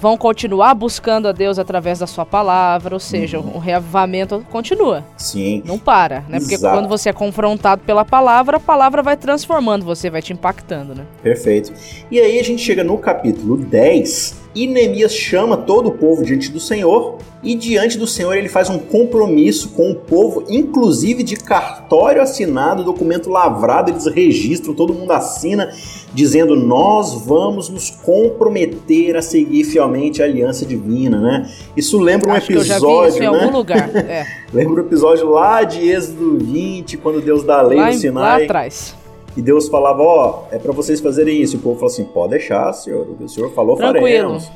vão 0.01 0.17
continuar 0.17 0.75
buscando 0.75 1.29
a 1.29 1.33
Deus 1.33 1.59
através 1.59 1.99
da 1.99 2.07
sua 2.07 2.27
palavra, 2.27 2.95
ou 2.95 3.01
seja, 3.01 3.39
uhum. 3.39 3.57
o 3.57 3.59
reavivamento 3.59 4.45
continua. 4.51 5.05
Sim. 5.17 5.63
Não 5.65 5.79
para, 5.79 6.21
né? 6.29 6.39
Porque 6.41 6.55
Exato. 6.55 6.77
quando 6.77 6.89
você 6.89 7.09
é 7.09 7.13
confrontado 7.13 7.83
pela 7.85 8.05
palavra, 8.05 8.57
a 8.57 8.61
palavra 8.61 9.03
vai 9.03 9.17
transformando 9.17 9.85
você, 9.85 10.11
vai 10.11 10.23
te 10.23 10.33
impactando, 10.33 10.95
né? 10.95 11.05
Perfeito. 11.23 11.73
E 12.11 12.21
aí 12.21 12.39
a 12.39 12.45
gente 12.45 12.63
chega 12.63 12.83
no 12.83 12.99
capítulo 12.99 13.57
10, 13.57 14.42
e 14.55 14.67
Neemias 14.67 15.15
chama 15.15 15.57
todo 15.57 15.89
o 15.89 15.93
povo 15.93 16.25
diante 16.25 16.51
do 16.51 16.61
Senhor, 16.61 17.19
e 17.43 17.55
diante 17.55 17.99
do 17.99 18.07
Senhor 18.07 18.35
ele 18.35 18.49
faz 18.49 18.71
um 18.71 18.79
compromisso 18.79 19.71
com 19.71 19.91
o 19.91 19.95
povo, 19.95 20.45
inclusive 20.49 21.23
de 21.23 21.37
cartório 21.37 22.23
assinado, 22.23 22.85
documento 22.85 23.29
lavrado, 23.29 23.91
eles 23.91 24.07
registram, 24.07 24.75
todo 24.75 24.95
mundo 24.95 25.11
assina, 25.11 25.73
dizendo: 26.15 26.55
Nós 26.55 27.15
vamos 27.15 27.69
nos 27.69 27.91
comprometer 27.91 29.17
a 29.17 29.23
seguir 29.23 29.65
fielmente 29.65 30.23
a 30.23 30.27
aliança 30.27 30.65
divina, 30.65 31.21
né? 31.21 31.51
Isso 31.77 31.99
lembra 31.99 32.31
um 32.31 32.33
Acho 32.33 32.53
episódio. 32.53 32.69
Que 32.69 32.85
eu 32.85 32.91
já 32.91 33.03
vi 33.03 33.09
isso 33.09 33.19
né? 33.19 33.25
em 33.25 33.29
algum 33.29 33.57
lugar. 33.57 33.91
É. 34.13 34.27
lembra 34.53 34.83
um 34.83 34.87
episódio 34.87 35.29
lá 35.29 35.63
de 35.63 35.89
Êxodo 35.89 36.39
20, 36.39 36.97
quando 36.99 37.21
Deus 37.21 37.45
dá 37.45 37.61
a 37.61 37.63
lei 37.63 37.79
lá 37.79 37.87
no 37.87 37.95
Sinai. 37.95 38.39
Lá 38.39 38.45
atrás. 38.45 38.95
E 39.37 39.43
Deus 39.43 39.69
falava, 39.69 40.03
ó, 40.03 40.45
oh, 40.51 40.55
é 40.55 40.59
para 40.59 40.73
vocês 40.73 41.01
fazerem 41.01 41.41
isso. 41.41 41.57
E 41.57 41.59
o 41.59 41.63
povo 41.63 41.77
falou 41.77 41.93
assim, 41.93 42.05
pode 42.05 42.31
deixar, 42.31 42.73
senhor. 42.73 43.07
O 43.21 43.25
o 43.25 43.29
senhor 43.29 43.53
falou, 43.53 43.77
Tranquilo. 43.77 44.05
faremos. 44.05 44.51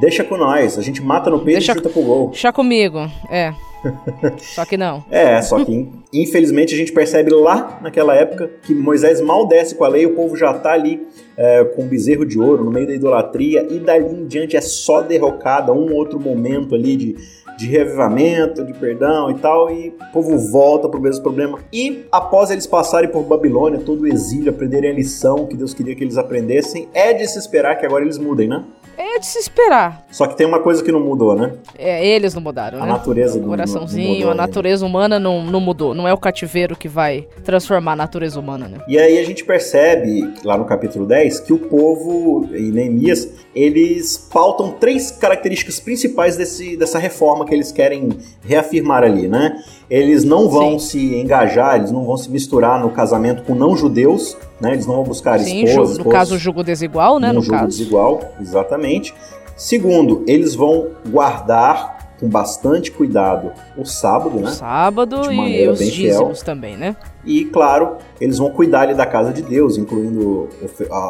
Deixa 0.00 0.24
com 0.24 0.36
nós. 0.36 0.78
A 0.78 0.82
gente 0.82 1.02
mata 1.02 1.30
no 1.30 1.38
peito 1.38 1.58
deixa, 1.58 1.72
e 1.72 1.74
chuta 1.76 1.88
pro 1.88 2.02
gol. 2.02 2.28
Deixa 2.28 2.52
comigo, 2.52 2.98
é. 3.30 3.54
só 4.38 4.64
que 4.64 4.76
não. 4.76 5.04
É, 5.10 5.40
só 5.42 5.64
que 5.64 5.88
infelizmente 6.12 6.74
a 6.74 6.76
gente 6.76 6.92
percebe 6.92 7.30
lá 7.30 7.78
naquela 7.82 8.14
época 8.14 8.50
que 8.62 8.74
Moisés 8.74 9.20
mal 9.20 9.46
desce 9.46 9.74
com 9.74 9.84
a 9.84 9.88
lei, 9.88 10.06
o 10.06 10.14
povo 10.14 10.36
já 10.36 10.52
tá 10.54 10.72
ali 10.72 11.06
é, 11.36 11.64
com 11.64 11.82
um 11.82 11.86
bezerro 11.86 12.24
de 12.24 12.40
ouro 12.40 12.64
no 12.64 12.70
meio 12.70 12.86
da 12.86 12.94
idolatria 12.94 13.66
e 13.70 13.78
dali 13.78 14.06
em 14.06 14.26
diante 14.26 14.56
é 14.56 14.60
só 14.60 15.02
derrocada, 15.02 15.72
um 15.72 15.92
outro 15.92 16.18
momento 16.18 16.74
ali 16.74 16.96
de 16.96 17.16
de 17.56 17.66
reavivamento, 17.66 18.64
de 18.64 18.72
perdão 18.72 19.30
e 19.30 19.34
tal, 19.34 19.70
e 19.70 19.88
o 19.88 20.12
povo 20.12 20.38
volta 20.38 20.88
para 20.88 20.98
o 20.98 21.02
mesmo 21.02 21.22
problema. 21.22 21.58
E 21.72 22.06
após 22.10 22.50
eles 22.50 22.66
passarem 22.66 23.10
por 23.10 23.22
Babilônia, 23.22 23.80
todo 23.80 24.02
o 24.02 24.06
exílio, 24.06 24.50
aprenderem 24.50 24.90
a 24.90 24.94
lição 24.94 25.46
que 25.46 25.56
Deus 25.56 25.72
queria 25.72 25.94
que 25.94 26.02
eles 26.02 26.16
aprendessem, 26.16 26.88
é 26.92 27.12
de 27.12 27.26
se 27.26 27.38
esperar 27.38 27.76
que 27.76 27.86
agora 27.86 28.04
eles 28.04 28.18
mudem, 28.18 28.48
né? 28.48 28.64
É 28.96 29.18
de 29.18 29.26
se 29.26 29.38
esperar. 29.38 30.04
Só 30.10 30.26
que 30.26 30.36
tem 30.36 30.46
uma 30.46 30.60
coisa 30.60 30.82
que 30.82 30.92
não 30.92 31.00
mudou, 31.00 31.34
né? 31.34 31.52
É, 31.78 32.06
eles 32.06 32.34
não 32.34 32.42
mudaram, 32.42 32.78
a 32.78 32.86
né? 32.86 32.92
natureza 32.92 33.38
do 33.38 33.46
coraçãozinho, 33.46 34.30
a 34.30 34.34
natureza 34.34 34.84
humana 34.84 35.18
não, 35.18 35.42
não 35.44 35.60
mudou. 35.60 35.94
Não 35.94 36.06
é 36.06 36.12
o 36.12 36.18
cativeiro 36.18 36.76
que 36.76 36.88
vai 36.88 37.26
transformar 37.44 37.92
a 37.92 37.96
natureza 37.96 38.38
humana, 38.38 38.68
né? 38.68 38.78
E 38.86 38.98
aí 38.98 39.18
a 39.18 39.24
gente 39.24 39.44
percebe, 39.44 40.32
lá 40.44 40.56
no 40.56 40.64
capítulo 40.64 41.06
10, 41.06 41.40
que 41.40 41.52
o 41.52 41.58
povo, 41.58 42.48
em 42.52 42.70
Neemias, 42.70 43.28
eles 43.54 44.16
pautam 44.16 44.72
três 44.72 45.10
características 45.10 45.80
principais 45.80 46.36
desse, 46.36 46.76
dessa 46.76 46.98
reforma 46.98 47.44
que 47.44 47.54
eles 47.54 47.72
querem 47.72 48.08
reafirmar 48.44 49.02
ali, 49.02 49.28
né? 49.28 49.62
Eles 49.88 50.24
não 50.24 50.48
vão 50.48 50.78
Sim. 50.78 50.88
se 50.88 51.14
engajar, 51.16 51.76
eles 51.76 51.90
não 51.90 52.04
vão 52.04 52.16
se 52.16 52.30
misturar 52.30 52.80
no 52.80 52.90
casamento 52.90 53.42
com 53.42 53.54
não-judeus, 53.54 54.36
né? 54.64 54.72
Eles 54.72 54.86
não 54.86 54.96
vão 54.96 55.04
buscar 55.04 55.38
Sim, 55.38 55.64
esposas. 55.64 55.98
no 55.98 56.06
caso, 56.06 56.34
o 56.34 56.38
jugo 56.38 56.64
desigual, 56.64 57.18
né? 57.18 57.28
No, 57.28 57.34
no 57.34 57.42
jugo 57.42 57.58
caso. 57.58 57.68
desigual, 57.68 58.20
exatamente. 58.40 59.14
Segundo, 59.56 60.24
eles 60.26 60.54
vão 60.54 60.88
guardar 61.08 61.94
com 62.18 62.28
bastante 62.28 62.90
cuidado 62.90 63.52
o 63.76 63.84
sábado, 63.84 64.38
né? 64.38 64.48
O 64.48 64.52
sábado 64.52 65.20
De 65.22 65.34
e 65.34 65.68
os 65.68 65.78
bem 65.78 65.90
dízimos 65.90 66.42
também, 66.42 66.76
né? 66.76 66.96
E, 67.24 67.44
claro, 67.46 67.96
eles 68.20 68.38
vão 68.38 68.50
cuidar 68.50 68.82
ali 68.82 68.94
da 68.94 69.06
casa 69.06 69.32
de 69.32 69.42
Deus, 69.42 69.76
incluindo 69.76 70.48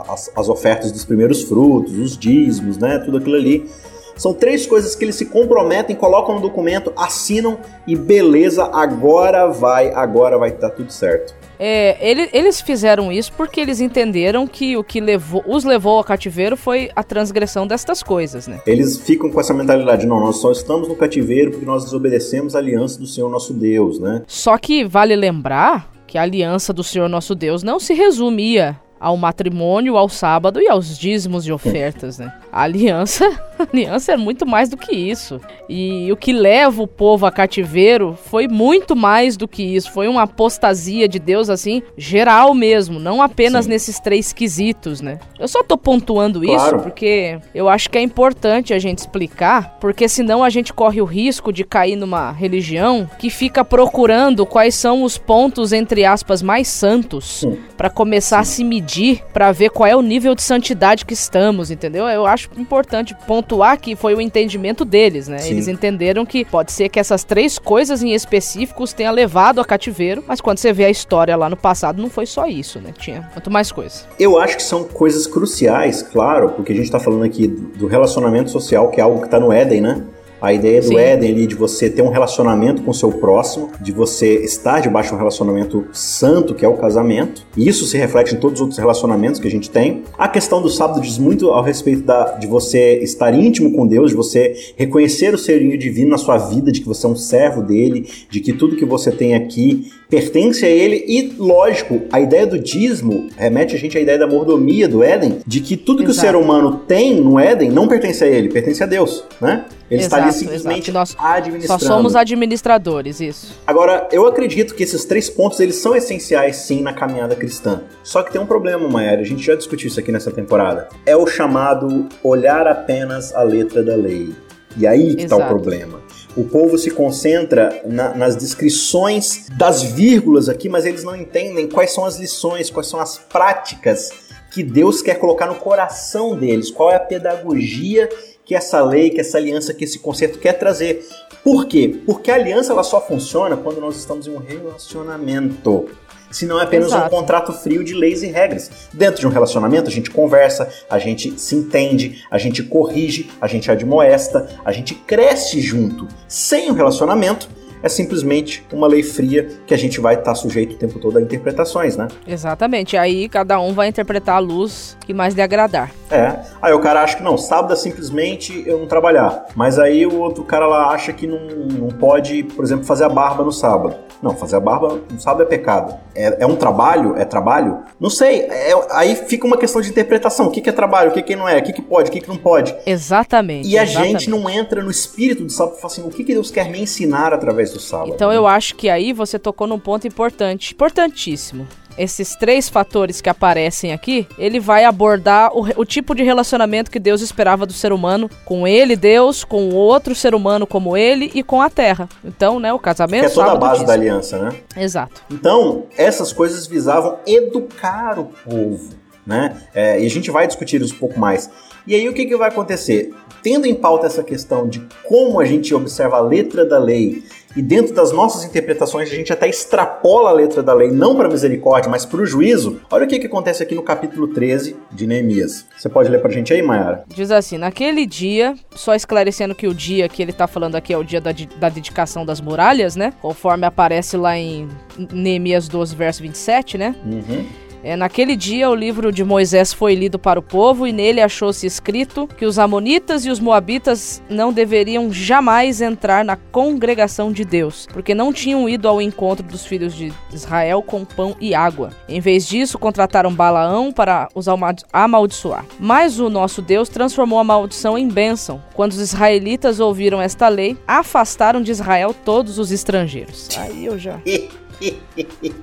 as, 0.09 0.31
as 0.35 0.49
ofertas 0.49 0.91
dos 0.93 1.05
primeiros 1.05 1.43
frutos, 1.43 1.97
os 1.97 2.19
dízimos, 2.19 2.79
né? 2.79 2.99
Tudo 2.99 3.19
aquilo 3.19 3.37
ali. 3.37 3.71
São 4.17 4.33
três 4.33 4.65
coisas 4.67 4.95
que 4.95 5.05
eles 5.05 5.17
se 5.17 5.27
comprometem, 5.27 5.97
colocam 5.97 6.37
no 6.37 6.41
documento, 6.41 6.93
assinam 6.97 7.59
e 7.87 7.97
beleza, 7.97 8.65
agora 8.73 9.49
vai, 9.49 9.93
agora 9.93 10.39
vai 10.39 10.51
estar 10.51 10.71
tudo 10.71 10.93
certo. 10.93 11.35
É, 11.67 11.97
ele- 12.01 12.29
eles 12.35 12.61
fizeram 12.61 13.11
isso 13.11 13.33
porque 13.33 13.59
eles 13.59 13.81
entenderam 13.81 14.47
que 14.47 14.77
o 14.77 14.85
que 14.85 15.01
levou, 15.01 15.43
os 15.47 15.65
levou 15.65 15.97
ao 15.97 16.05
cativeiro 16.05 16.59
foi 16.59 16.91
a 16.95 17.03
transgressão 17.03 17.67
destas 17.67 18.03
coisas, 18.03 18.47
né? 18.47 18.61
Eles 18.67 18.99
ficam 18.99 19.31
com 19.31 19.41
essa 19.41 19.55
mentalidade, 19.55 20.07
não, 20.07 20.21
nós 20.21 20.37
só 20.37 20.53
estamos 20.53 20.89
no 20.89 20.95
cativeiro 20.95 21.53
porque 21.53 21.65
nós 21.65 21.83
desobedecemos 21.85 22.55
a 22.55 22.59
aliança 22.59 22.99
do 23.01 23.07
Senhor 23.07 23.31
nosso 23.31 23.55
Deus, 23.55 23.99
né? 23.99 24.23
Só 24.27 24.59
que 24.59 24.85
vale 24.85 25.17
lembrar 25.17 25.91
que 26.07 26.19
a 26.19 26.23
aliança 26.23 26.71
do 26.71 26.85
Senhor 26.85 27.09
nosso 27.09 27.35
Deus 27.35 27.63
não 27.63 27.81
se 27.81 27.95
resumia 27.95 28.79
ao 29.01 29.17
matrimônio, 29.17 29.97
ao 29.97 30.09
sábado 30.09 30.61
e 30.61 30.69
aos 30.69 30.99
dízimos 30.99 31.47
e 31.47 31.53
ofertas, 31.53 32.19
né? 32.19 32.33
A 32.57 32.63
aliança, 32.63 33.29
a 33.59 33.65
aliança 33.65 34.13
é 34.13 34.17
muito 34.17 34.47
mais 34.47 34.69
do 34.69 34.77
que 34.77 34.95
isso. 34.95 35.41
E 35.69 36.09
o 36.13 36.17
que 36.17 36.33
leva 36.33 36.81
o 36.81 36.87
povo 36.87 37.27
a 37.27 37.33
cativeiro 37.33 38.17
foi 38.27 38.47
muito 38.47 38.95
mais 38.95 39.37
do 39.37 39.49
que 39.49 39.65
isso. 39.65 39.91
Foi 39.91 40.07
uma 40.07 40.23
apostasia 40.23 41.09
de 41.09 41.19
Deus, 41.19 41.51
assim, 41.51 41.83
geral 41.99 42.55
mesmo, 42.55 43.01
não 43.01 43.21
apenas 43.21 43.65
Sim. 43.65 43.73
nesses 43.73 43.99
três 43.99 44.33
quesitos, 44.33 45.01
né? 45.01 45.19
Eu 45.37 45.49
só 45.49 45.65
tô 45.65 45.77
pontuando 45.77 46.45
isso 46.45 46.53
Claro. 46.55 46.81
porque 46.83 47.41
eu 47.53 47.69
acho 47.69 47.91
que 47.91 47.99
é 47.99 48.03
importante 48.03 48.73
a 48.73 48.79
gente 48.79 48.99
explicar, 48.99 49.77
porque 49.81 50.09
senão 50.09 50.45
a 50.45 50.49
gente 50.49 50.73
corre 50.73 51.01
o 51.01 51.05
risco 51.05 51.53
de 51.53 51.65
cair 51.65 51.97
numa 51.97 52.31
religião 52.31 53.11
que 53.19 53.31
fica 53.31 53.65
procurando 53.65 54.47
quais 54.47 54.77
são 54.77 55.03
os 55.03 55.19
pontos, 55.19 55.73
entre 55.73 56.05
aspas, 56.05 56.41
mais 56.41 56.69
santos 56.69 57.41
Sim. 57.41 57.59
pra 57.77 57.91
começar 57.91 58.39
a 58.39 58.45
se 58.45 58.63
medir, 58.63 59.25
pra 59.33 59.51
ver 59.51 59.71
qual 59.71 59.89
é 59.89 59.97
o 59.97 60.03
nível 60.03 60.37
de 60.37 60.43
santidade 60.43 61.05
que 61.05 61.15
estamos, 61.15 61.73
entendeu? 61.73 62.07
Eu 62.07 62.25
acho 62.27 62.44
importante 62.57 63.15
pontuar 63.27 63.81
que 63.81 63.97
foi 63.97 64.15
o 64.15 64.21
entendimento 64.21 64.85
deles, 64.85 65.29
né? 65.29 65.39
Sim. 65.39 65.53
Eles 65.53 65.69
entenderam 65.69 66.25
que 66.25 66.45
pode 66.45 66.73
ser 66.73 66.89
que 66.89 66.99
essas 66.99 67.25
três 67.25 67.59
coisas 67.59 68.03
em 68.03 68.13
específicos 68.13 68.93
tenha 68.93 69.11
levado 69.11 69.61
a 69.61 69.65
cativeiro, 69.65 70.23
mas 70.27 70.41
quando 70.41 70.59
você 70.59 70.73
vê 70.73 70.85
a 70.85 70.91
história 70.91 71.37
lá 71.37 71.49
no 71.49 71.57
passado, 71.57 72.01
não 72.01 72.11
foi 72.11 72.27
só 72.27 72.47
isso, 72.47 72.81
né? 72.81 72.93
Tinha 72.99 73.29
muito 73.33 73.51
mais 73.51 73.71
coisa. 73.73 74.03
Eu 74.19 74.39
acho 74.39 74.57
que 74.57 74.63
são 74.63 74.85
coisas 74.85 75.27
cruciais, 75.27 76.03
claro, 76.03 76.51
porque 76.51 76.73
a 76.73 76.75
gente 76.75 76.87
está 76.87 77.01
falando 77.01 77.25
aqui 77.25 77.47
do 77.47 77.87
relacionamento 77.87 78.51
social, 78.51 78.91
que 78.91 79.01
é 79.01 79.05
algo 79.05 79.21
que 79.21 79.27
está 79.27 79.41
no 79.41 79.53
Éden, 79.53 79.81
né? 79.81 80.03
A 80.45 80.53
ideia 80.53 80.79
do 80.83 80.89
Sim. 80.89 80.99
Éden 80.99 81.33
ali 81.33 81.47
de 81.47 81.55
você 81.55 81.89
ter 81.89 82.03
um 82.03 82.11
relacionamento 82.11 82.83
com 82.83 82.91
o 82.91 82.95
seu 82.95 83.11
próximo, 83.11 83.71
de 83.81 83.91
você 83.91 84.45
estar 84.45 84.81
debaixo 84.81 85.09
de 85.09 85.15
um 85.15 85.19
relacionamento 85.19 85.87
santo, 85.91 86.55
que 86.55 86.67
é 86.67 86.69
o 86.69 86.77
casamento. 86.77 87.47
E 87.57 87.67
isso 87.67 87.87
se 87.87 87.97
reflete 87.97 88.35
em 88.35 88.39
todos 88.39 88.57
os 88.57 88.61
outros 88.61 88.79
relacionamentos 88.79 89.41
que 89.41 89.49
a 89.49 89.51
gente 89.51 89.71
tem. 89.71 90.03
A 90.19 90.29
questão 90.29 90.61
do 90.61 90.69
sábado 90.69 91.01
diz 91.01 91.17
muito 91.17 91.49
ao 91.49 91.63
respeito 91.63 92.03
da, 92.03 92.33
de 92.33 92.47
você 92.47 92.99
estar 92.99 93.33
íntimo 93.33 93.73
com 93.73 93.87
Deus, 93.87 94.11
de 94.11 94.17
você 94.17 94.55
reconhecer 94.77 95.33
o 95.33 95.39
selinho 95.39 95.79
divino 95.79 96.11
na 96.11 96.19
sua 96.19 96.37
vida, 96.37 96.71
de 96.71 96.83
que 96.83 96.87
você 96.87 97.07
é 97.07 97.09
um 97.09 97.17
servo 97.17 97.63
dele, 97.63 98.07
de 98.29 98.41
que 98.41 98.53
tudo 98.53 98.77
que 98.77 98.85
você 98.85 99.11
tem 99.11 99.35
aqui 99.35 99.91
pertence 100.11 100.65
a 100.65 100.69
ele. 100.69 101.05
E, 101.09 101.33
lógico, 101.39 102.03
a 102.13 102.21
ideia 102.21 102.47
do 102.47 102.59
dízimo 102.59 103.29
remete 103.37 103.75
a 103.75 103.79
gente 103.79 103.97
à 103.97 104.01
ideia 104.01 104.19
da 104.19 104.27
mordomia 104.27 104.87
do 104.87 105.03
Éden, 105.03 105.39
de 105.47 105.61
que 105.61 105.75
tudo 105.75 106.03
que 106.03 106.11
o 106.11 106.13
Exato. 106.13 106.29
ser 106.29 106.37
humano 106.37 106.83
tem 106.87 107.21
no 107.21 107.39
Éden 107.39 107.71
não 107.71 107.89
pertence 107.89 108.23
a 108.23 108.27
ele, 108.27 108.51
pertence 108.51 108.83
a 108.83 108.87
Deus, 108.87 109.25
né? 109.41 109.65
Ele 109.91 110.03
está 110.03 110.17
ali 110.17 110.29
Exato, 110.29 110.34
simplesmente 110.35 110.91
exato. 110.91 110.93
Nós 110.93 111.11
Só 111.11 111.27
administrando. 111.37 111.85
somos 111.85 112.17
administradores, 112.17 113.21
isso. 113.21 113.53
Agora, 113.67 114.09
eu 114.13 114.27
acredito 114.27 114.75
que 114.75 114.83
esses 114.83 115.05
três 115.05 115.29
pontos 115.31 115.61
eles 115.61 115.77
são 115.77 115.95
essenciais 115.97 116.57
sim 116.57 116.81
na 116.83 116.93
caminhada 116.93 117.35
cristã. 117.35 117.83
Só 118.03 118.23
que 118.23 118.31
tem 118.33 118.41
um 118.41 118.47
problema, 118.47 118.89
Mayara, 118.89 119.21
a 119.21 119.25
gente 119.25 119.43
já 119.45 119.55
discutiu 119.55 119.89
isso 119.89 119.99
aqui 120.01 120.13
nessa 120.13 120.31
temporada. 120.31 120.89
É 121.07 121.17
o 121.17 121.27
chamado 121.27 122.09
olhar 122.23 122.67
apenas 122.67 123.35
a 123.35 123.43
letra 123.43 123.83
da 123.83 123.95
lei. 123.97 124.35
E 124.77 124.87
aí 124.87 125.15
que 125.15 125.23
está 125.25 125.37
o 125.37 125.47
problema. 125.47 126.01
O 126.37 126.43
povo 126.45 126.77
se 126.77 126.91
concentra 126.91 127.81
na- 127.87 128.13
nas 128.15 128.35
descrições 128.35 129.47
das 129.57 129.83
vírgulas 129.83 130.49
aqui, 130.49 130.69
mas 130.69 130.85
eles 130.85 131.05
não 131.05 131.15
entendem 131.15 131.69
quais 131.69 131.93
são 131.93 132.05
as 132.05 132.19
lições, 132.19 132.71
quais 132.71 132.89
são 132.89 132.99
as 132.99 133.17
práticas 133.19 134.11
que 134.53 134.63
Deus 134.65 135.01
quer 135.01 135.15
colocar 135.15 135.47
no 135.47 135.55
coração 135.57 136.37
deles, 136.37 136.71
qual 136.73 136.91
é 136.91 136.97
a 136.97 137.01
pedagogia 137.01 138.09
que 138.45 138.55
essa 138.55 138.83
lei, 138.83 139.11
que 139.11 139.21
essa 139.21 139.39
aliança, 139.39 139.73
que 139.73 139.85
esse 139.85 139.99
conceito 139.99 140.39
quer 140.39 140.55
trazer. 140.55 141.07
Por 141.43 141.67
quê? 141.67 142.01
Porque 142.05 142.31
a 142.31 142.35
aliança 142.35 142.73
ela 142.73 142.83
só 142.83 143.01
funciona 143.01 143.57
quando 143.57 143.81
nós 143.81 143.97
estamos 143.97 144.27
em 144.27 144.31
um 144.31 144.39
relacionamento. 144.39 145.89
Se 146.31 146.47
não 146.47 146.59
é 146.59 146.65
apenas 146.65 146.93
um 146.93 146.97
Exato. 146.97 147.11
contrato 147.11 147.53
frio 147.53 147.85
de 147.85 147.95
leis 147.95 148.23
e 148.25 148.27
regras. 148.27 148.89
Dentro 148.93 149.21
de 149.21 149.27
um 149.27 149.31
relacionamento, 149.31 149.89
a 149.89 149.93
gente 149.93 150.11
conversa, 150.11 150.69
a 150.91 150.99
gente 150.99 151.39
se 151.39 151.55
entende, 151.55 152.25
a 152.29 152.39
gente 152.39 152.63
corrige, 152.63 153.31
a 153.41 153.47
gente 153.47 153.71
admoesta, 153.71 154.49
a 154.65 154.73
gente 154.73 154.95
cresce 154.97 155.61
junto. 155.61 156.09
Sem 156.27 156.71
o 156.71 156.75
relacionamento, 156.75 157.49
é 157.85 157.89
simplesmente 157.89 158.67
uma 158.73 158.87
lei 158.87 159.03
fria 159.03 159.47
que 159.67 159.75
a 159.75 159.77
gente 159.77 160.01
vai 160.01 160.15
estar 160.15 160.35
sujeito 160.35 160.75
o 160.75 160.79
tempo 160.79 160.99
todo 160.99 161.19
a 161.19 161.21
interpretações, 161.21 161.99
né? 161.99 162.09
Exatamente. 162.27 162.97
Aí 162.97 163.29
cada 163.29 163.61
um 163.61 163.75
vai 163.75 163.89
interpretar 163.89 164.37
a 164.37 164.39
luz 164.39 164.97
que 165.05 165.13
mais 165.13 165.35
lhe 165.35 165.43
agradar. 165.43 165.91
É. 166.11 166.35
Aí 166.63 166.73
o 166.73 166.81
cara 166.81 167.03
acha 167.03 167.19
que 167.19 167.23
não, 167.23 167.37
sábado 167.37 167.75
é 167.75 167.77
simplesmente 167.77 168.65
eu 168.67 168.79
não 168.79 168.87
trabalhar. 168.87 169.47
Mas 169.55 169.79
aí 169.79 170.07
o 170.07 170.19
outro 170.19 170.43
cara 170.45 170.67
lá 170.67 170.89
acha 170.89 171.13
que 171.13 171.27
não, 171.27 171.39
não 171.47 171.89
pode, 171.89 172.43
por 172.43 172.65
exemplo, 172.65 172.85
fazer 172.85 173.05
a 173.05 173.09
barba 173.09 173.45
no 173.45 173.53
sábado. 173.53 173.97
Não, 174.23 174.35
fazer 174.35 174.57
a 174.57 174.61
barba 174.61 175.01
no 175.11 175.21
sábado 175.21 175.43
é 175.43 175.47
pecado. 175.47 175.95
É, 176.15 176.45
é 176.45 176.47
um 176.47 176.57
trabalho? 176.57 177.15
É 177.19 177.27
trabalho? 177.27 177.83
Não 178.01 178.09
sei. 178.09 178.41
É- 178.43 178.73
aí 178.93 179.15
fica 179.15 179.47
uma 179.47 179.59
questão 179.59 179.83
de 179.83 179.91
interpretação. 179.91 180.47
O 180.47 180.51
que, 180.51 180.63
que 180.63 180.71
é 180.71 180.73
trabalho? 180.73 181.11
O 181.11 181.13
que, 181.13 181.21
que 181.21 181.37
não 181.37 181.47
é? 181.47 181.59
O 181.59 181.63
que, 181.63 181.75
que 181.75 181.83
pode? 181.83 182.09
O 182.09 182.13
que, 182.13 182.21
que 182.21 182.29
não 182.29 182.39
pode? 182.39 182.75
Exatamente. 182.87 183.69
E 183.69 183.77
a 183.77 183.83
exatamente. 183.83 184.21
gente 184.21 184.31
não 184.31 184.49
entra 184.49 184.83
no 184.83 184.91
espírito 184.91 185.45
do 185.45 185.53
sábado 185.53 185.77
e 185.77 185.81
fala 185.83 185.93
assim: 185.93 186.03
o 186.03 186.09
que, 186.09 186.25
que 186.25 186.33
Deus 186.33 186.51
quer 186.51 186.71
me 186.71 186.81
ensinar 186.81 187.35
através 187.35 187.74
do 187.75 187.81
sábado? 187.81 188.13
Então 188.15 188.33
eu 188.33 188.47
acho 188.47 188.75
que 188.75 188.89
aí 188.89 189.13
você 189.13 189.39
tocou 189.39 189.67
num 189.67 189.79
ponto 189.79 190.07
importante, 190.07 190.73
importantíssimo. 190.73 191.67
Esses 191.97 192.35
três 192.35 192.69
fatores 192.69 193.21
que 193.21 193.29
aparecem 193.29 193.93
aqui, 193.93 194.27
ele 194.37 194.59
vai 194.59 194.85
abordar 194.85 195.53
o, 195.57 195.65
o 195.77 195.85
tipo 195.85 196.13
de 196.13 196.25
relacionamento 196.25 196.91
que 196.91 196.99
Deus 196.99 197.21
esperava 197.21 197.65
do 197.65 197.73
ser 197.73 197.93
humano 197.93 198.29
com 198.45 198.67
ele, 198.67 198.97
Deus, 198.97 199.45
com 199.45 199.69
o 199.69 199.75
outro 199.75 200.13
ser 200.13 200.35
humano 200.35 200.67
como 200.67 200.97
ele 200.97 201.31
e 201.35 201.43
com 201.45 201.63
a 201.63 201.71
terra. 201.71 202.09
Então, 202.25 202.59
né, 202.59 202.73
o 202.73 202.79
Que 202.79 202.85
casamento, 202.85 203.27
é 203.27 203.29
toda 203.29 203.53
a 203.53 203.55
base 203.55 203.73
dízimo. 203.75 203.87
da 203.87 203.93
aliança, 203.93 204.39
né? 204.39 204.57
Exato. 204.77 205.23
Então, 205.31 205.85
essas 205.97 206.33
coisas 206.33 206.67
visavam 206.67 207.19
educar 207.25 208.19
o 208.19 208.25
povo, 208.45 208.91
né? 209.25 209.57
É, 209.73 210.01
e 210.01 210.05
a 210.05 210.11
gente 210.11 210.33
vai 210.33 210.49
discutir 210.49 210.83
isso 210.83 210.95
um 210.95 210.99
pouco 210.99 211.21
mais. 211.21 211.49
E 211.87 211.95
aí, 211.95 212.09
o 212.09 212.13
que, 212.13 212.27
que 212.27 212.37
vai 212.37 212.49
acontecer? 212.49 213.15
Tendo 213.41 213.67
em 213.67 213.75
pauta 213.75 214.07
essa 214.07 214.25
questão 214.25 214.67
de 214.67 214.85
como 215.07 215.39
a 215.39 215.45
gente 215.45 215.73
observa 215.73 216.17
a 216.17 216.21
letra 216.21 216.65
da 216.65 216.79
lei 216.79 217.23
e 217.57 217.63
dentro 217.63 217.95
das 217.95 218.13
nossas 218.13 218.45
interpretações 218.45 219.11
a 219.11 219.15
gente 219.15 219.33
até 219.33 219.49
extrapola 219.49 220.31
a 220.31 220.33
letra 220.33 220.63
da 220.63 220.75
lei, 220.75 220.91
não 220.91 221.17
para 221.17 221.29
misericórdia, 221.29 221.91
mas 221.91 222.05
para 222.05 222.21
o 222.21 222.27
juízo, 222.27 222.81
olha 222.91 223.05
o 223.05 223.09
que, 223.09 223.19
que 223.19 223.27
acontece 223.27 223.63
aqui 223.63 223.75
no 223.75 223.83
capítulo 223.83 224.29
13 224.29 224.77
de 224.91 225.07
Neemias. 225.07 225.67
Você 225.77 225.89
pode 225.89 226.09
ler 226.09 226.21
pra 226.21 226.31
gente 226.31 226.53
aí, 226.53 226.63
Mayara? 226.63 227.05
Diz 227.09 227.31
assim, 227.31 227.59
naquele 227.59 228.07
dia, 228.07 228.55
só 228.75 228.95
esclarecendo 228.95 229.55
que 229.55 229.67
o 229.67 229.75
dia 229.75 230.09
que 230.09 230.23
ele 230.23 230.33
tá 230.33 230.47
falando 230.47 230.77
aqui 230.77 230.93
é 230.93 230.99
o 230.99 231.05
dia 231.05 231.21
da, 231.21 231.31
da 231.57 231.69
dedicação 231.69 232.25
das 232.25 232.41
muralhas, 232.41 232.97
né? 232.97 233.13
Conforme 233.21 233.67
aparece 233.67 234.17
lá 234.17 234.37
em 234.37 234.69
Neemias 235.13 235.69
12, 235.69 235.95
verso 235.95 236.23
27, 236.23 236.79
né? 236.79 236.95
Uhum. 237.05 237.45
É, 237.85 237.97
naquele 237.97 238.35
dia, 238.35 238.71
o 238.71 238.75
livro 238.75 239.13
de 239.13 239.23
Moisés 239.23 239.71
foi 239.71 239.95
lido 239.95 240.19
para 240.19 240.41
o 240.41 240.43
povo 240.43 240.87
e 240.87 240.93
nele 240.93 241.21
achou-se 241.21 241.67
escrito 241.67 242.27
que 242.27 242.47
os 242.47 242.59
Amonitas 242.59 243.27
e 243.27 243.31
os 243.31 243.39
Moabitas 243.39 244.23
não 244.29 244.55
deveriam 244.55 245.13
jamais 245.13 245.83
entrar 245.83 246.25
na 246.25 246.35
congregação 246.35 247.31
de 247.31 247.45
Deus, 247.45 247.87
porque 247.93 248.15
não 248.15 248.33
tinham 248.33 248.67
ido 248.67 248.89
ao 248.89 249.03
encontro 249.03 249.47
dos 249.47 249.67
filhos 249.67 249.95
de 249.95 250.11
Israel 250.33 250.81
com 250.81 251.05
pão 251.05 251.37
e 251.39 251.55
água. 251.55 251.91
Em 252.09 252.21
vez 252.21 252.49
disso, 252.49 252.79
contrataram 252.79 253.35
Balaão 253.35 253.93
para 253.93 254.29
os 254.35 254.47
amaldiçoar. 254.91 255.67
Mas 255.79 256.19
o 256.19 256.31
nosso 256.31 256.63
Deus 256.63 256.89
transformou 256.89 257.39
a 257.39 257.45
maldição 257.45 257.99
em 257.99 258.09
bênção. 258.09 258.63
Quando 258.73 258.93
os 258.93 259.01
israelitas 259.01 259.79
ouviram 259.79 260.23
esta 260.23 260.49
lei, 260.49 260.75
afastaram 260.89 261.61
de 261.61 261.71
Israel 261.71 262.15
todos 262.25 262.59
os 262.59 262.73
estrangeiros. 262.73 263.51
Aí 263.59 263.85
eu 263.85 263.99
já. 263.99 264.19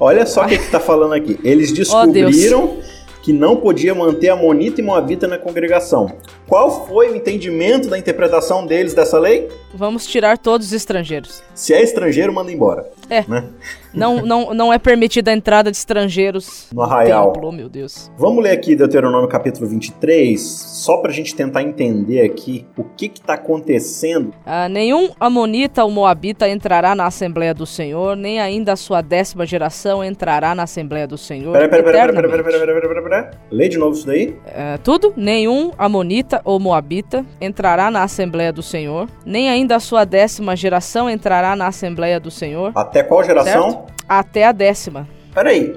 Olha 0.00 0.26
só 0.26 0.44
o 0.44 0.48
que 0.48 0.54
está 0.54 0.80
falando 0.80 1.14
aqui. 1.14 1.38
Eles 1.44 1.72
descobriram 1.72 2.78
que 3.22 3.32
não 3.32 3.56
podia 3.56 3.94
manter 3.94 4.30
Amonita 4.30 4.80
e 4.80 4.84
Moabita 4.84 5.28
na 5.28 5.38
congregação. 5.38 6.12
Qual 6.48 6.86
foi 6.88 7.10
o 7.10 7.16
entendimento 7.16 7.88
da 7.88 7.96
interpretação 7.96 8.66
deles 8.66 8.94
dessa 8.94 9.18
lei? 9.18 9.48
Vamos 9.72 10.06
tirar 10.06 10.36
todos 10.36 10.66
os 10.66 10.72
estrangeiros. 10.72 11.42
Se 11.54 11.72
é 11.72 11.82
estrangeiro, 11.82 12.32
manda 12.32 12.50
embora. 12.50 12.90
É. 13.12 13.24
Né? 13.28 13.44
Não, 13.92 14.24
não, 14.24 14.54
não 14.54 14.72
é 14.72 14.78
permitida 14.78 15.30
a 15.30 15.34
entrada 15.34 15.70
de 15.70 15.76
estrangeiros 15.76 16.68
no 16.72 16.82
arraial. 16.82 17.32
Templo, 17.32 17.52
meu 17.52 17.68
Deus. 17.68 18.10
Vamos 18.16 18.42
ler 18.42 18.52
aqui 18.52 18.74
Deuteronômio 18.74 19.28
capítulo 19.28 19.66
23, 19.66 20.40
só 20.40 20.96
pra 20.96 21.12
gente 21.12 21.34
tentar 21.34 21.62
entender 21.62 22.22
aqui 22.22 22.66
o 22.76 22.84
que 22.84 23.08
que 23.08 23.20
tá 23.20 23.34
acontecendo. 23.34 24.32
Ah, 24.46 24.66
nenhum 24.66 25.10
amonita 25.20 25.84
ou 25.84 25.90
moabita 25.90 26.48
entrará 26.48 26.94
na 26.94 27.06
Assembleia 27.06 27.52
do 27.52 27.66
Senhor, 27.66 28.16
nem 28.16 28.40
ainda 28.40 28.72
a 28.72 28.76
sua 28.76 29.02
décima 29.02 29.44
geração 29.44 30.02
entrará 30.02 30.54
na 30.54 30.62
Assembleia 30.62 31.06
do 31.06 31.18
Senhor. 31.18 31.52
Peraí, 31.52 31.68
peraí, 31.68 31.84
peraí, 31.84 32.12
peraí, 32.12 32.30
peraí, 32.30 32.42
peraí, 32.42 32.88
peraí, 32.88 33.02
peraí, 33.02 33.30
Lê 33.50 33.68
de 33.68 33.76
novo 33.76 33.94
isso 33.94 34.06
daí. 34.06 34.34
É, 34.46 34.78
tudo, 34.78 35.12
nenhum 35.16 35.72
amonita 35.76 36.40
ou 36.44 36.58
moabita 36.58 37.26
entrará 37.40 37.90
na 37.90 38.02
Assembleia 38.02 38.52
do 38.52 38.62
Senhor, 38.62 39.06
nem 39.26 39.50
ainda 39.50 39.76
a 39.76 39.80
sua 39.80 40.04
décima 40.04 40.56
geração 40.56 41.10
entrará 41.10 41.54
na 41.54 41.66
Assembleia 41.66 42.18
do 42.18 42.30
Senhor. 42.30 42.72
Até 42.74 43.01
qual 43.02 43.22
geração? 43.24 43.70
Certo? 43.70 43.92
Até 44.08 44.44
a 44.44 44.52
décima. 44.52 45.08
Peraí, 45.34 45.76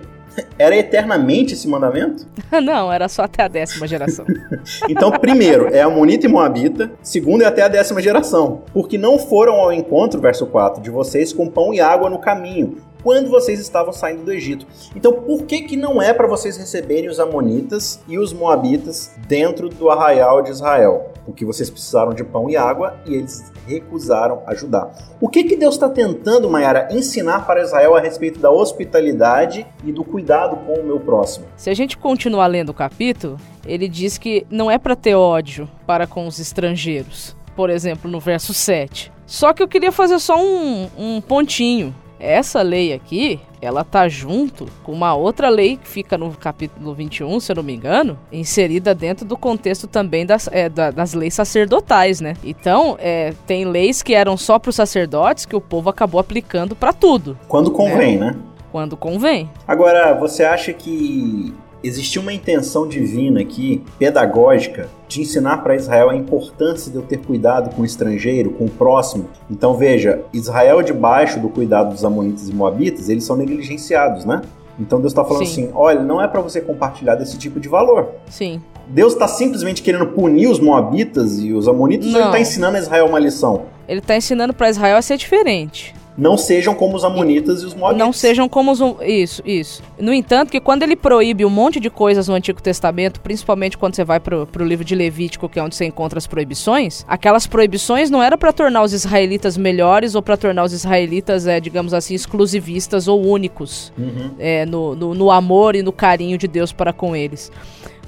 era 0.58 0.76
eternamente 0.76 1.54
esse 1.54 1.68
mandamento? 1.68 2.26
Não, 2.64 2.92
era 2.92 3.08
só 3.08 3.24
até 3.24 3.44
a 3.44 3.48
décima 3.48 3.88
geração. 3.88 4.26
então, 4.90 5.12
primeiro, 5.12 5.74
é 5.74 5.82
Amonita 5.82 6.26
e 6.26 6.30
Moabita. 6.30 6.92
Segundo, 7.02 7.44
é 7.44 7.46
até 7.46 7.62
a 7.62 7.68
décima 7.68 8.02
geração. 8.02 8.64
Porque 8.74 8.98
não 8.98 9.18
foram 9.18 9.54
ao 9.56 9.72
encontro, 9.72 10.20
verso 10.20 10.46
4, 10.46 10.82
de 10.82 10.90
vocês 10.90 11.32
com 11.32 11.48
pão 11.48 11.74
e 11.74 11.80
água 11.80 12.10
no 12.10 12.20
caminho, 12.20 12.78
quando 13.06 13.30
vocês 13.30 13.60
estavam 13.60 13.94
saindo 13.94 14.24
do 14.24 14.34
Egito. 14.34 14.66
Então, 14.96 15.14
por 15.14 15.44
que 15.44 15.62
que 15.62 15.78
não 15.78 16.02
é 16.02 16.12
para 16.12 16.26
vocês 16.26 16.58
receberem 16.58 17.08
os 17.08 17.20
amonitas 17.20 18.02
e 18.08 18.18
os 18.18 18.34
moabitas 18.34 19.14
dentro 19.28 19.70
do 19.70 19.92
arraial 19.92 20.42
de 20.42 20.50
Israel? 20.50 21.14
Porque 21.24 21.46
vocês 21.46 21.70
precisaram 21.70 22.16
de 22.16 22.24
pão 22.24 22.50
e 22.50 22.58
água 22.58 22.96
e 23.06 23.14
eles 23.14 23.54
recusaram 23.68 24.42
ajudar. 24.48 24.92
O 25.22 25.30
que 25.30 25.44
que 25.44 25.56
Deus 25.56 25.76
está 25.76 25.88
tentando, 25.88 26.50
Mayara, 26.50 26.88
ensinar 26.90 27.46
para 27.46 27.62
Israel 27.62 27.96
a 27.96 28.00
respeito 28.00 28.40
da 28.40 28.50
hospitalidade 28.50 29.68
e 29.84 29.92
do 29.92 30.04
cuidado 30.04 30.56
com 30.66 30.74
o 30.74 30.84
meu 30.84 31.00
próximo? 31.00 31.46
Se 31.56 31.70
a 31.70 31.76
gente 31.76 32.00
continuar 32.00 32.48
lendo 32.48 32.70
o 32.70 32.74
capítulo, 32.74 33.38
ele 33.68 33.88
diz 33.88 34.18
que 34.18 34.48
não 34.50 34.72
é 34.72 34.80
para 34.80 34.96
ter 34.96 35.14
ódio 35.14 35.70
para 35.86 36.08
com 36.08 36.26
os 36.26 36.40
estrangeiros. 36.40 37.38
Por 37.56 37.70
exemplo, 37.70 38.10
no 38.10 38.20
verso 38.20 38.52
7. 38.52 39.12
Só 39.28 39.54
que 39.54 39.62
eu 39.62 39.68
queria 39.68 39.92
fazer 39.92 40.18
só 40.18 40.44
um, 40.44 40.90
um 40.98 41.22
pontinho 41.22 41.94
essa 42.20 42.62
lei 42.62 42.94
aqui, 42.94 43.40
ela 43.62 43.84
tá 43.84 44.08
junto 44.08 44.66
com 44.84 44.92
uma 44.92 45.16
outra 45.16 45.50
lei 45.50 45.78
que 45.78 45.88
fica 45.88 46.18
no 46.18 46.32
capítulo 46.32 46.94
21, 46.94 47.40
se 47.40 47.52
eu 47.52 47.56
não 47.58 47.64
me 47.64 47.76
engano, 47.76 48.18
inserida 48.32 48.94
dentro 48.94 49.26
do 49.26 49.38
contexto 49.38 49.88
também 49.88 50.26
das, 50.26 50.48
é, 50.52 50.70
das 50.70 51.14
leis 51.14 51.34
sacerdotais, 51.34 52.22
né? 52.22 52.36
Então, 52.44 52.98
é, 53.00 53.34
tem 53.46 53.66
leis 53.66 54.02
que 54.02 54.14
eram 54.14 54.38
só 54.38 54.60
para 54.60 54.70
os 54.70 54.76
sacerdotes 54.76 55.46
que 55.46 55.56
o 55.56 55.62
povo 55.62 55.90
acabou 55.90 56.20
aplicando 56.20 56.76
para 56.76 56.94
tudo. 56.94 57.38
Quando 57.48 57.72
convém, 57.72 58.18
né? 58.18 58.32
né? 58.32 58.36
Quando 58.72 58.98
convém. 58.98 59.50
Agora, 59.68 60.14
você 60.14 60.44
acha 60.44 60.74
que 60.74 61.54
existia 61.88 62.22
uma 62.22 62.34
intenção 62.34 62.88
divina 62.88 63.42
aqui, 63.42 63.84
pedagógica, 64.00 64.90
de 65.08 65.22
ensinar 65.22 65.58
para 65.58 65.76
Israel 65.76 66.10
a 66.10 66.16
importância 66.16 66.92
de 66.92 66.98
eu 66.98 67.04
ter 67.04 67.18
cuidado 67.18 67.74
com 67.76 67.84
o 67.84 67.86
estrangeiro, 67.86 68.52
com 68.52 68.66
o 68.66 68.70
próximo. 68.70 69.30
Então 69.50 69.76
veja, 69.76 70.24
Israel 70.34 70.82
debaixo 70.82 71.40
do 71.40 71.48
cuidado 71.48 71.92
dos 71.92 72.04
amonitas 72.04 72.50
e 72.50 72.54
moabitas, 72.54 73.08
eles 73.08 73.24
são 73.24 73.36
negligenciados, 73.36 74.26
né? 74.26 74.42
Então 74.80 75.00
Deus 75.00 75.12
está 75.12 75.24
falando 75.24 75.46
Sim. 75.46 75.66
assim: 75.66 75.72
olha, 75.76 76.02
não 76.02 76.22
é 76.22 76.28
para 76.28 76.42
você 76.42 76.60
compartilhar 76.60 77.16
desse 77.16 77.38
tipo 77.38 77.60
de 77.60 77.70
valor. 77.70 78.10
Sim. 78.30 78.62
Deus 78.88 79.14
está 79.14 79.28
simplesmente 79.28 79.82
querendo 79.82 80.08
punir 80.08 80.48
os 80.48 80.60
moabitas 80.60 81.40
e 81.40 81.54
os 81.54 81.68
amonitas 81.68 82.08
não. 82.08 82.14
ou 82.14 82.20
ele 82.20 82.28
está 82.28 82.40
ensinando 82.40 82.78
a 82.78 82.80
Israel 82.80 83.06
uma 83.06 83.20
lição? 83.20 83.64
Ele 83.88 84.00
está 84.00 84.18
ensinando 84.18 84.54
para 84.54 84.70
Israel 84.70 84.98
a 84.98 85.02
ser 85.02 85.18
diferente 85.18 85.94
não 86.18 86.38
sejam 86.38 86.74
como 86.74 86.96
os 86.96 87.04
amonitas 87.04 87.62
e 87.62 87.66
os 87.66 87.74
moabitas. 87.74 88.06
Não 88.06 88.14
sejam 88.14 88.48
como 88.48 88.72
os 88.72 88.80
isso, 89.02 89.42
isso. 89.46 89.84
No 90.00 90.14
entanto, 90.14 90.50
que 90.50 90.60
quando 90.60 90.84
ele 90.84 90.96
proíbe 90.96 91.44
um 91.44 91.50
monte 91.50 91.80
de 91.80 91.90
coisas 91.90 92.28
no 92.28 92.34
Antigo 92.34 92.62
Testamento, 92.62 93.20
principalmente 93.20 93.78
quando 93.78 93.96
você 93.96 94.04
vai 94.04 94.20
pro, 94.20 94.48
pro 94.48 94.64
livro 94.64 94.86
de 94.86 94.96
Levítico, 94.96 95.50
que 95.50 95.60
é 95.60 95.64
onde 95.64 95.76
você 95.76 95.86
encontra 95.86 96.18
as 96.18 96.26
proibições, 96.26 97.04
aquelas 97.08 97.46
proibições 97.46 98.10
não 98.10 98.24
era 98.24 98.38
para 98.38 98.54
tornar 98.54 98.84
os 98.84 98.94
israelitas 98.94 99.58
melhores 99.58 100.16
ou 100.16 100.22
para 100.22 100.38
tornar 100.38 100.64
os 100.64 100.72
israelitas, 100.72 101.48
é, 101.48 101.60
digamos 101.60 101.94
assim, 101.94 102.14
exclusivistas 102.14 103.08
ou 103.08 103.22
únicos 103.22 103.92
uhum. 103.98 104.32
é, 104.40 104.66
no, 104.66 104.96
no, 104.96 105.14
no 105.14 105.32
amor 105.32 105.76
e 105.76 105.84
no 105.84 105.92
carinho 105.92 106.38
de 106.38 106.48
Deus 106.48 106.72
para 106.72 106.94
com 106.94 107.16
eles. 107.16 107.52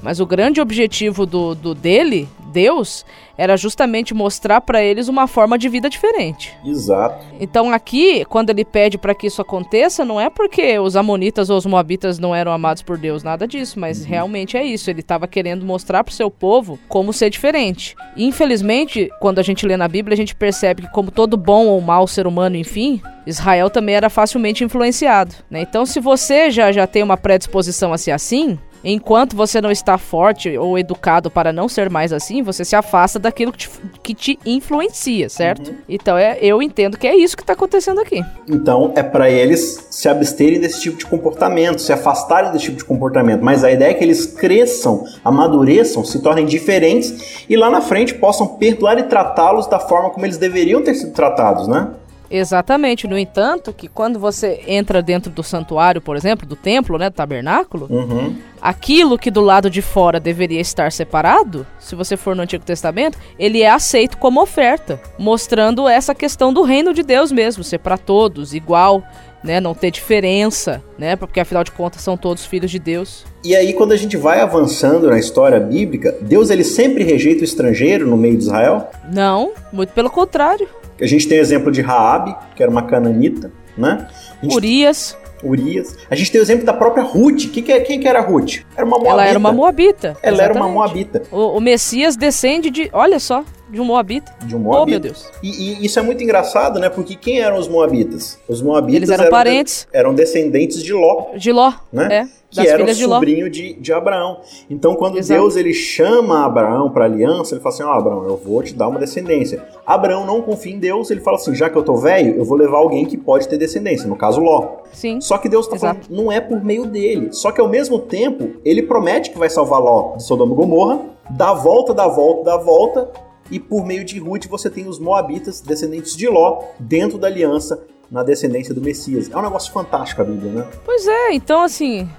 Mas 0.02 0.20
o 0.20 0.26
grande 0.26 0.62
objetivo 0.62 1.26
do, 1.26 1.56
do 1.56 1.74
dele, 1.74 2.30
Deus, 2.58 3.06
era 3.38 3.56
justamente 3.56 4.16
mostrar 4.16 4.62
para 4.62 4.82
eles 4.82 5.08
uma 5.08 5.28
forma 5.28 5.60
de 5.60 5.70
vida 5.70 5.88
diferente. 5.88 6.58
Exato. 6.66 7.24
Então 7.40 7.72
aqui, 7.72 8.26
quando 8.26 8.50
ele 8.50 8.66
pede 8.66 8.98
para 8.98 9.14
que 9.14 9.28
isso 9.28 9.40
aconteça, 9.40 10.04
não 10.04 10.20
é 10.20 10.28
porque 10.28 10.80
os 10.80 10.96
amonitas 10.96 11.52
ou 11.52 11.58
os 11.58 11.68
moabitas 11.68 12.18
não 12.18 12.34
eram 12.34 12.52
amados 12.52 12.82
por 12.82 12.98
Deus, 12.98 13.22
nada 13.22 13.48
disso, 13.48 13.80
mas 13.80 14.02
uhum. 14.02 14.08
realmente 14.08 14.58
é 14.58 14.66
isso. 14.66 14.90
Ele 14.90 15.02
estava 15.02 15.28
querendo 15.28 15.64
mostrar 15.64 16.04
para 16.04 16.12
o 16.12 16.16
seu 16.16 16.32
povo 16.32 16.80
como 16.88 17.14
ser 17.14 17.30
diferente. 17.30 17.96
Infelizmente, 18.16 19.12
quando 19.22 19.38
a 19.38 19.44
gente 19.44 19.64
lê 19.64 19.78
na 19.78 19.88
Bíblia, 19.88 20.16
a 20.16 20.18
gente 20.18 20.36
percebe 20.36 20.82
que 20.82 20.92
como 20.92 21.12
todo 21.12 21.38
bom 21.38 21.68
ou 21.68 21.80
mau 21.80 22.08
ser 22.08 22.26
humano, 22.26 22.56
enfim, 22.56 23.00
Israel 23.28 23.70
também 23.70 23.94
era 23.94 24.10
facilmente 24.10 24.64
influenciado. 24.64 25.36
Né? 25.48 25.62
Então, 25.62 25.86
se 25.86 26.00
você 26.00 26.50
já, 26.50 26.72
já 26.72 26.88
tem 26.88 27.04
uma 27.04 27.18
predisposição 27.18 27.94
a 27.94 28.00
ser 28.00 28.12
assim, 28.12 28.58
Enquanto 28.84 29.36
você 29.36 29.60
não 29.60 29.72
está 29.72 29.98
forte 29.98 30.58
ou 30.58 30.78
educado 30.78 31.30
para 31.30 31.52
não 31.52 31.68
ser 31.68 31.90
mais 31.90 32.14
assim, 32.14 32.42
você 32.42 32.64
se 32.64 32.76
afasta 32.76 33.20
daquilo 33.20 33.52
que 33.52 33.58
te, 33.58 33.70
que 34.04 34.14
te 34.14 34.40
influencia, 34.46 35.30
certo? 35.30 35.70
Uhum. 35.70 35.78
Então 35.90 36.18
é, 36.18 36.38
eu 36.42 36.62
entendo 36.62 36.98
que 36.98 37.08
é 37.08 37.16
isso 37.16 37.36
que 37.36 37.44
está 37.44 37.54
acontecendo 37.54 38.00
aqui. 38.00 38.24
Então 38.48 38.94
é 38.96 39.04
para 39.04 39.30
eles 39.30 39.88
se 39.90 40.08
absterem 40.08 40.60
desse 40.60 40.82
tipo 40.82 40.98
de 40.98 41.06
comportamento, 41.06 41.82
se 41.82 41.92
afastarem 41.92 42.52
desse 42.52 42.66
tipo 42.66 42.78
de 42.78 42.86
comportamento. 42.86 43.42
Mas 43.42 43.64
a 43.64 43.72
ideia 43.72 43.92
é 43.92 43.94
que 43.94 44.04
eles 44.04 44.26
cresçam, 44.26 45.06
amadureçam, 45.24 46.04
se 46.04 46.22
tornem 46.22 46.46
diferentes 46.46 47.46
e 47.50 47.56
lá 47.56 47.70
na 47.70 47.82
frente 47.82 48.14
possam 48.14 48.48
perdoar 48.48 48.98
e 49.00 49.04
tratá-los 49.04 49.68
da 49.68 49.80
forma 49.80 50.10
como 50.10 50.26
eles 50.26 50.38
deveriam 50.38 50.82
ter 50.82 50.96
sido 50.96 51.12
tratados, 51.12 51.68
né? 51.68 51.90
Exatamente. 52.30 53.08
No 53.08 53.18
entanto, 53.18 53.74
que 53.74 53.88
quando 53.88 54.20
você 54.20 54.62
entra 54.68 55.02
dentro 55.02 55.32
do 55.32 55.44
santuário, 55.44 56.02
por 56.02 56.16
exemplo, 56.16 56.48
do 56.48 56.56
templo, 56.56 56.98
né, 56.98 57.10
do 57.10 57.14
tabernáculo, 57.14 57.88
uhum. 57.90 58.36
aquilo 58.62 59.18
que 59.18 59.32
do 59.32 59.42
lado 59.42 59.70
de 59.70 59.82
fora 59.82 60.20
deveria 60.20 60.60
estar 60.60 60.92
separado, 60.92 61.66
se 61.80 61.96
você 61.96 62.18
for 62.18 62.36
no 62.36 62.44
Antigo 62.44 62.64
Testamento, 62.64 63.18
ele 63.40 63.62
é 63.62 63.70
aceito 63.70 64.18
como 64.18 64.42
oferta, 64.42 65.02
mostrando 65.18 65.88
essa 65.88 66.14
questão 66.14 66.54
do 66.54 66.64
reino 66.64 66.94
de 66.94 67.04
Deus 67.04 67.32
mesmo, 67.32 67.64
ser 67.64 67.80
para 67.80 67.98
todos 67.98 68.54
igual, 68.54 69.04
né, 69.44 69.60
não 69.60 69.74
ter 69.74 69.92
diferença, 69.92 70.82
né, 70.98 71.16
porque 71.16 71.40
afinal 71.40 71.64
de 71.64 71.72
contas 71.72 72.02
são 72.02 72.18
todos 72.18 72.46
filhos 72.46 72.72
de 72.72 72.80
Deus. 72.80 73.26
E 73.44 73.56
aí 73.56 73.74
quando 73.74 73.92
a 73.92 73.98
gente 73.98 74.18
vai 74.18 74.42
avançando 74.42 75.10
na 75.10 75.18
história 75.18 75.60
bíblica, 75.60 76.16
Deus 76.22 76.50
ele 76.50 76.64
sempre 76.64 77.04
rejeita 77.04 77.42
o 77.42 77.46
estrangeiro 77.46 78.08
no 78.08 78.18
meio 78.18 78.38
de 78.38 78.44
Israel? 78.44 78.90
Não, 79.12 79.52
muito 79.72 79.94
pelo 79.94 80.10
contrário. 80.10 80.68
A 81.00 81.06
gente 81.06 81.28
tem 81.28 81.38
o 81.38 81.42
exemplo 81.42 81.72
de 81.72 81.82
Raabe, 81.82 82.36
que 82.56 82.64
era 82.64 82.72
uma 82.72 82.84
cananita, 82.84 83.52
né? 83.78 84.08
Urias. 84.44 85.16
Urias. 85.44 85.96
A 86.10 86.16
gente 86.16 86.32
tem 86.32 86.42
o 86.42 86.44
exemplo 86.44 86.66
da 86.66 86.74
própria 86.74 87.04
Ruth. 87.04 87.52
Que 87.52 87.62
que, 87.62 87.72
é, 87.72 87.80
quem 87.80 88.00
que 88.00 88.08
era 88.08 88.20
Ruth? 88.20 88.62
Era 88.76 88.86
uma 88.86 88.98
moabita. 88.98 89.12
Ela 89.12 89.26
era 89.28 89.40
uma 89.40 89.52
moabita. 89.52 90.08
Ela 90.08 90.36
exatamente. 90.36 90.42
era 90.42 90.54
uma 90.54 90.68
moabita. 90.68 91.24
O, 91.32 91.58
o, 91.58 91.62
Messias 91.62 92.16
descende 92.16 92.70
de, 92.70 92.90
olha 92.92 93.20
só, 93.20 93.44
de 93.70 93.82
um 93.82 93.86
moabita. 93.86 94.34
De 94.46 94.56
um 94.56 94.60
moabita. 94.60 94.84
Oh, 94.84 94.86
meu 94.90 95.00
Deus. 95.00 95.30
E, 95.44 95.50
e, 95.50 95.86
isso 95.86 96.00
é 96.00 96.02
muito 96.02 96.24
engraçado, 96.24 96.80
né? 96.80 96.90
Porque 96.90 97.16
quem 97.16 97.40
eram 97.42 97.58
os 97.58 97.68
moabitas? 97.68 98.40
Os 98.48 98.62
moabitas 98.62 98.96
Eles 98.96 99.10
eram, 99.10 99.24
eram 99.24 99.32
parentes. 99.32 99.88
De, 99.92 99.98
eram 99.98 100.14
descendentes 100.14 100.82
de 100.82 100.94
Ló. 100.94 101.28
De 101.36 101.52
Ló, 101.52 101.74
né? 101.92 102.30
É 102.34 102.38
que 102.50 102.68
era 102.68 102.84
o 102.84 102.96
sobrinho 102.96 103.50
de, 103.50 103.74
de, 103.74 103.94
Abraão. 103.94 104.40
Então, 104.70 104.96
quando 104.96 105.18
Exato. 105.18 105.40
Deus 105.40 105.56
ele 105.56 105.74
chama 105.74 106.46
Abraão 106.46 106.90
para 106.90 107.06
aliança, 107.06 107.54
ele 107.54 107.62
fala 107.62 107.76
assim: 107.76 107.84
Ó, 107.84 107.90
oh, 107.90 107.92
Abraão, 107.92 108.24
eu 108.26 108.38
vou 108.38 108.64
te 108.64 108.74
dar 108.74 108.88
uma 108.88 109.00
descendência. 109.00 109.64
Abraão 109.86 110.26
não 110.26 110.42
confia 110.42 110.74
em 110.74 110.80
Deus, 110.80 111.12
ele 111.12 111.20
fala 111.20 111.38
assim: 111.38 111.54
já 111.54 111.70
que 111.70 111.78
eu 111.78 111.84
tô 111.84 111.96
velho, 111.96 112.38
eu 112.38 112.46
vou 112.46 112.58
levar 112.58 112.78
alguém 112.78 113.06
que 113.06 113.18
pode 113.18 113.48
ter 113.48 113.58
descendência, 113.58 114.08
no 114.08 114.16
caso 114.16 114.40
Ló. 114.40 114.78
Sim. 114.94 115.20
Só 115.20 115.38
que 115.38 115.50
Deus 115.50 115.66
está 115.66 115.78
falando, 115.78 116.08
não 116.10 116.32
é 116.32 116.40
por 116.40 116.64
meio 116.64 116.86
dele. 116.86 117.30
Só 117.32 117.52
que 117.52 117.60
ao 117.60 117.68
mesmo 117.68 118.00
tempo, 118.00 118.60
ele 118.64 118.82
promete 118.82 119.30
que 119.30 119.38
vai 119.38 119.50
salvar 119.50 119.82
Ló 119.82 120.16
de 120.16 120.24
Sodoma 120.24 120.54
e 120.54 120.56
Gomorra, 120.56 121.02
dá 121.30 121.54
volta, 121.54 121.94
dá 121.94 122.08
volta, 122.08 122.44
dá 122.44 122.58
volta, 122.58 123.10
e 123.50 123.60
por 123.60 123.86
meio 123.86 124.04
de 124.04 124.20
Ruth 124.20 124.46
você 124.48 124.70
tem 124.70 124.88
os 124.88 125.00
Moabitas, 125.00 125.62
descendentes 125.62 126.16
de 126.16 126.28
Ló, 126.28 126.64
dentro 126.80 127.18
da 127.18 127.28
aliança 127.28 127.84
na 128.10 128.24
descendência 128.24 128.74
do 128.74 128.82
Messias. 128.82 129.30
É 129.30 129.38
um 129.38 129.42
negócio 129.42 129.72
fantástico 129.72 130.22
a 130.22 130.26
Bíblia, 130.26 130.52
né? 130.52 130.68
Pois 130.86 131.08
é, 131.08 131.34
então 131.34 131.64
assim, 131.64 132.10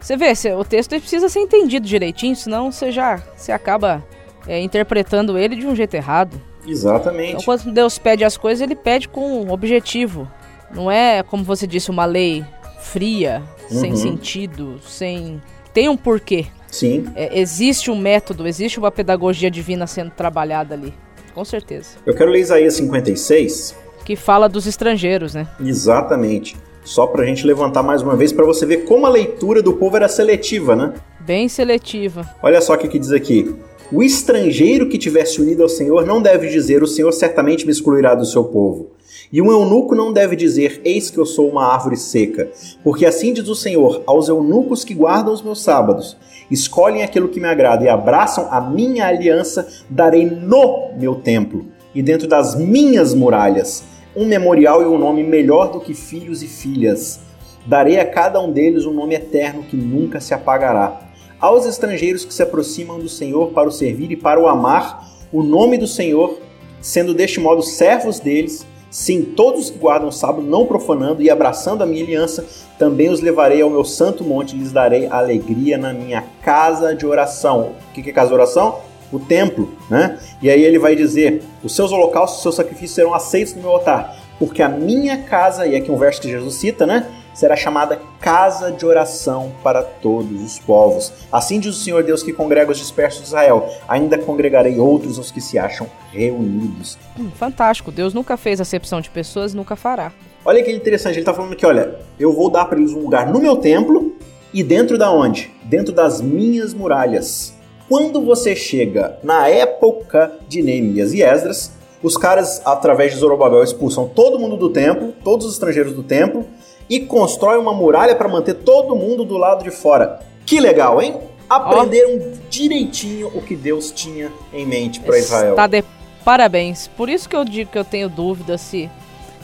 você 0.00 0.16
vê, 0.16 0.32
o 0.54 0.64
texto 0.64 0.90
precisa 0.90 1.28
ser 1.28 1.40
entendido 1.40 1.86
direitinho, 1.86 2.36
senão 2.36 2.70
você 2.70 2.90
já 2.90 3.22
você 3.36 3.52
acaba 3.52 4.04
é, 4.46 4.60
interpretando 4.60 5.36
ele 5.36 5.56
de 5.56 5.66
um 5.66 5.74
jeito 5.74 5.94
errado. 5.94 6.40
Exatamente. 6.66 7.30
Então, 7.30 7.44
quando 7.44 7.72
Deus 7.72 7.98
pede 7.98 8.24
as 8.24 8.36
coisas, 8.36 8.60
ele 8.60 8.74
pede 8.74 9.08
com 9.08 9.42
um 9.42 9.52
objetivo. 9.52 10.30
Não 10.74 10.90
é, 10.90 11.22
como 11.22 11.44
você 11.44 11.66
disse, 11.66 11.90
uma 11.90 12.04
lei 12.04 12.44
fria, 12.80 13.42
uhum. 13.70 13.80
sem 13.80 13.96
sentido, 13.96 14.80
sem. 14.86 15.40
Tem 15.72 15.88
um 15.88 15.96
porquê. 15.96 16.46
Sim. 16.70 17.06
É, 17.14 17.38
existe 17.38 17.90
um 17.90 17.98
método, 17.98 18.46
existe 18.46 18.78
uma 18.78 18.90
pedagogia 18.90 19.50
divina 19.50 19.86
sendo 19.86 20.10
trabalhada 20.10 20.74
ali. 20.74 20.92
com 21.34 21.44
certeza. 21.44 21.90
Eu 22.06 22.14
quero 22.14 22.30
ler 22.30 22.40
Isaías 22.40 22.74
56. 22.74 23.74
Que 24.04 24.16
fala 24.16 24.48
dos 24.48 24.66
estrangeiros, 24.66 25.34
né? 25.34 25.46
Exatamente. 25.60 26.56
Só 26.84 27.06
pra 27.06 27.24
gente 27.26 27.44
levantar 27.46 27.82
mais 27.82 28.00
uma 28.00 28.14
vez 28.14 28.32
para 28.32 28.44
você 28.44 28.64
ver 28.64 28.84
como 28.84 29.06
a 29.06 29.08
leitura 29.10 29.60
do 29.60 29.72
povo 29.72 29.96
era 29.96 30.08
seletiva, 30.08 30.76
né? 30.76 30.94
Bem 31.20 31.48
seletiva. 31.48 32.24
Olha 32.40 32.60
só 32.60 32.74
o 32.74 32.78
que, 32.78 32.86
que 32.86 32.98
diz 32.98 33.10
aqui. 33.10 33.56
O 33.90 34.02
estrangeiro 34.02 34.88
que 34.88 34.96
tivesse 34.98 35.40
unido 35.40 35.62
ao 35.62 35.68
Senhor 35.68 36.06
não 36.06 36.22
deve 36.22 36.48
dizer: 36.48 36.82
O 36.82 36.86
Senhor 36.86 37.12
certamente 37.12 37.66
me 37.66 37.72
excluirá 37.72 38.14
do 38.14 38.24
seu 38.24 38.44
povo. 38.44 38.92
E 39.32 39.42
um 39.42 39.50
eunuco 39.50 39.94
não 39.94 40.12
deve 40.12 40.36
dizer: 40.36 40.80
Eis 40.84 41.10
que 41.10 41.18
eu 41.18 41.26
sou 41.26 41.48
uma 41.48 41.66
árvore 41.66 41.96
seca. 41.96 42.50
Porque 42.82 43.04
assim 43.04 43.32
diz 43.32 43.48
o 43.48 43.54
Senhor 43.54 44.02
aos 44.06 44.28
eunucos 44.28 44.84
que 44.84 44.94
guardam 44.94 45.32
os 45.32 45.42
meus 45.42 45.62
sábados: 45.62 46.16
escolhem 46.50 47.02
aquilo 47.02 47.28
que 47.28 47.40
me 47.40 47.48
agrada 47.48 47.84
e 47.84 47.88
abraçam 47.88 48.48
a 48.50 48.60
minha 48.60 49.06
aliança, 49.06 49.66
darei 49.90 50.24
no 50.24 50.92
meu 50.96 51.16
templo 51.16 51.66
e 51.94 52.02
dentro 52.02 52.28
das 52.28 52.54
minhas 52.54 53.14
muralhas 53.14 53.82
um 54.14 54.26
memorial 54.26 54.82
e 54.82 54.86
um 54.86 54.98
nome 54.98 55.22
melhor 55.22 55.70
do 55.70 55.80
que 55.80 55.92
filhos 55.92 56.42
e 56.42 56.46
filhas. 56.46 57.20
Darei 57.66 57.98
a 57.98 58.04
cada 58.04 58.40
um 58.40 58.52
deles 58.52 58.86
um 58.86 58.92
nome 58.92 59.14
eterno 59.14 59.62
que 59.62 59.76
nunca 59.76 60.20
se 60.20 60.32
apagará. 60.32 61.00
Aos 61.38 61.66
estrangeiros 61.66 62.24
que 62.24 62.32
se 62.32 62.42
aproximam 62.42 62.98
do 62.98 63.08
Senhor 63.08 63.48
para 63.48 63.68
o 63.68 63.72
servir 63.72 64.10
e 64.10 64.16
para 64.16 64.40
o 64.40 64.46
amar, 64.46 65.06
o 65.32 65.42
nome 65.42 65.76
do 65.76 65.86
Senhor, 65.86 66.38
sendo 66.80 67.12
deste 67.12 67.40
modo 67.40 67.62
servos 67.62 68.18
deles, 68.20 68.66
sim, 68.90 69.22
todos 69.22 69.70
que 69.70 69.78
guardam 69.78 70.08
o 70.08 70.12
sábado, 70.12 70.42
não 70.42 70.66
profanando 70.66 71.22
e 71.22 71.30
abraçando 71.30 71.82
a 71.82 71.86
minha 71.86 72.02
aliança, 72.02 72.44
também 72.78 73.10
os 73.10 73.20
levarei 73.20 73.62
ao 73.62 73.70
meu 73.70 73.84
santo 73.84 74.24
monte 74.24 74.54
e 74.54 74.58
lhes 74.58 74.72
darei 74.72 75.06
alegria 75.06 75.78
na 75.78 75.92
minha 75.92 76.24
casa 76.42 76.94
de 76.94 77.06
oração. 77.06 77.72
O 77.90 77.92
que 77.92 78.08
é 78.08 78.12
casa 78.12 78.28
de 78.28 78.34
oração? 78.34 78.86
o 79.12 79.18
templo, 79.18 79.72
né? 79.88 80.18
E 80.42 80.50
aí 80.50 80.64
ele 80.64 80.78
vai 80.78 80.96
dizer: 80.96 81.42
os 81.62 81.74
seus 81.74 81.92
holocaustos, 81.92 82.38
os 82.38 82.42
seus 82.42 82.54
sacrifícios 82.56 82.92
serão 82.92 83.14
aceitos 83.14 83.54
no 83.54 83.62
meu 83.62 83.70
altar, 83.70 84.16
porque 84.38 84.62
a 84.62 84.68
minha 84.68 85.18
casa, 85.18 85.66
e 85.66 85.76
aqui 85.76 85.90
um 85.90 85.96
verso 85.96 86.20
que 86.20 86.28
Jesus 86.28 86.54
cita, 86.56 86.86
né? 86.86 87.06
Será 87.36 87.54
chamada 87.54 88.00
casa 88.18 88.72
de 88.72 88.86
oração 88.86 89.52
para 89.62 89.82
todos 89.82 90.42
os 90.42 90.58
povos. 90.58 91.12
Assim 91.30 91.60
diz 91.60 91.76
o 91.76 91.78
Senhor 91.78 92.02
Deus 92.02 92.22
que 92.22 92.32
congrega 92.32 92.72
os 92.72 92.78
dispersos 92.78 93.20
de 93.20 93.26
Israel. 93.26 93.68
Ainda 93.86 94.16
congregarei 94.16 94.80
outros 94.80 95.18
os 95.18 95.30
que 95.30 95.38
se 95.38 95.58
acham 95.58 95.86
reunidos. 96.10 96.96
Hum, 97.18 97.28
fantástico. 97.34 97.92
Deus 97.92 98.14
nunca 98.14 98.38
fez 98.38 98.58
acepção 98.58 99.02
de 99.02 99.10
pessoas, 99.10 99.52
nunca 99.52 99.76
fará. 99.76 100.14
Olha 100.46 100.64
que 100.64 100.72
interessante. 100.72 101.16
Ele 101.16 101.20
está 101.20 101.34
falando 101.34 101.54
que, 101.54 101.66
olha, 101.66 101.96
eu 102.18 102.32
vou 102.32 102.48
dar 102.48 102.64
para 102.64 102.78
eles 102.78 102.94
um 102.94 103.00
lugar 103.00 103.30
no 103.30 103.38
meu 103.38 103.56
templo 103.56 104.16
e 104.50 104.62
dentro 104.62 104.96
da 104.96 105.12
onde? 105.12 105.52
Dentro 105.62 105.92
das 105.92 106.22
minhas 106.22 106.72
muralhas. 106.72 107.54
Quando 107.86 108.24
você 108.24 108.56
chega 108.56 109.18
na 109.22 109.46
época 109.46 110.32
de 110.48 110.62
Neemias 110.62 111.12
e 111.12 111.22
Esdras, 111.22 111.70
os 112.02 112.16
caras, 112.16 112.62
através 112.64 113.12
de 113.12 113.18
Zorobabel, 113.18 113.62
expulsam 113.62 114.08
todo 114.08 114.38
mundo 114.38 114.56
do 114.56 114.70
templo, 114.70 115.12
todos 115.24 115.46
os 115.46 115.54
estrangeiros 115.54 115.92
do 115.92 116.02
templo, 116.02 116.46
e 116.88 117.00
constroem 117.00 117.58
uma 117.58 117.72
muralha 117.72 118.14
para 118.14 118.28
manter 118.28 118.54
todo 118.54 118.96
mundo 118.96 119.24
do 119.24 119.36
lado 119.36 119.64
de 119.64 119.70
fora. 119.70 120.20
Que 120.44 120.60
legal, 120.60 121.00
hein? 121.02 121.16
Aprenderam 121.48 122.16
oh. 122.16 122.36
direitinho 122.48 123.28
o 123.34 123.40
que 123.40 123.54
Deus 123.54 123.90
tinha 123.90 124.32
em 124.52 124.66
mente 124.66 125.00
para 125.00 125.18
Israel. 125.18 125.54
Tá 125.54 125.66
de 125.66 125.84
parabéns. 126.24 126.88
Por 126.88 127.08
isso 127.08 127.28
que 127.28 127.36
eu 127.36 127.44
digo 127.44 127.70
que 127.70 127.78
eu 127.78 127.84
tenho 127.84 128.08
dúvida 128.08 128.58
se 128.58 128.90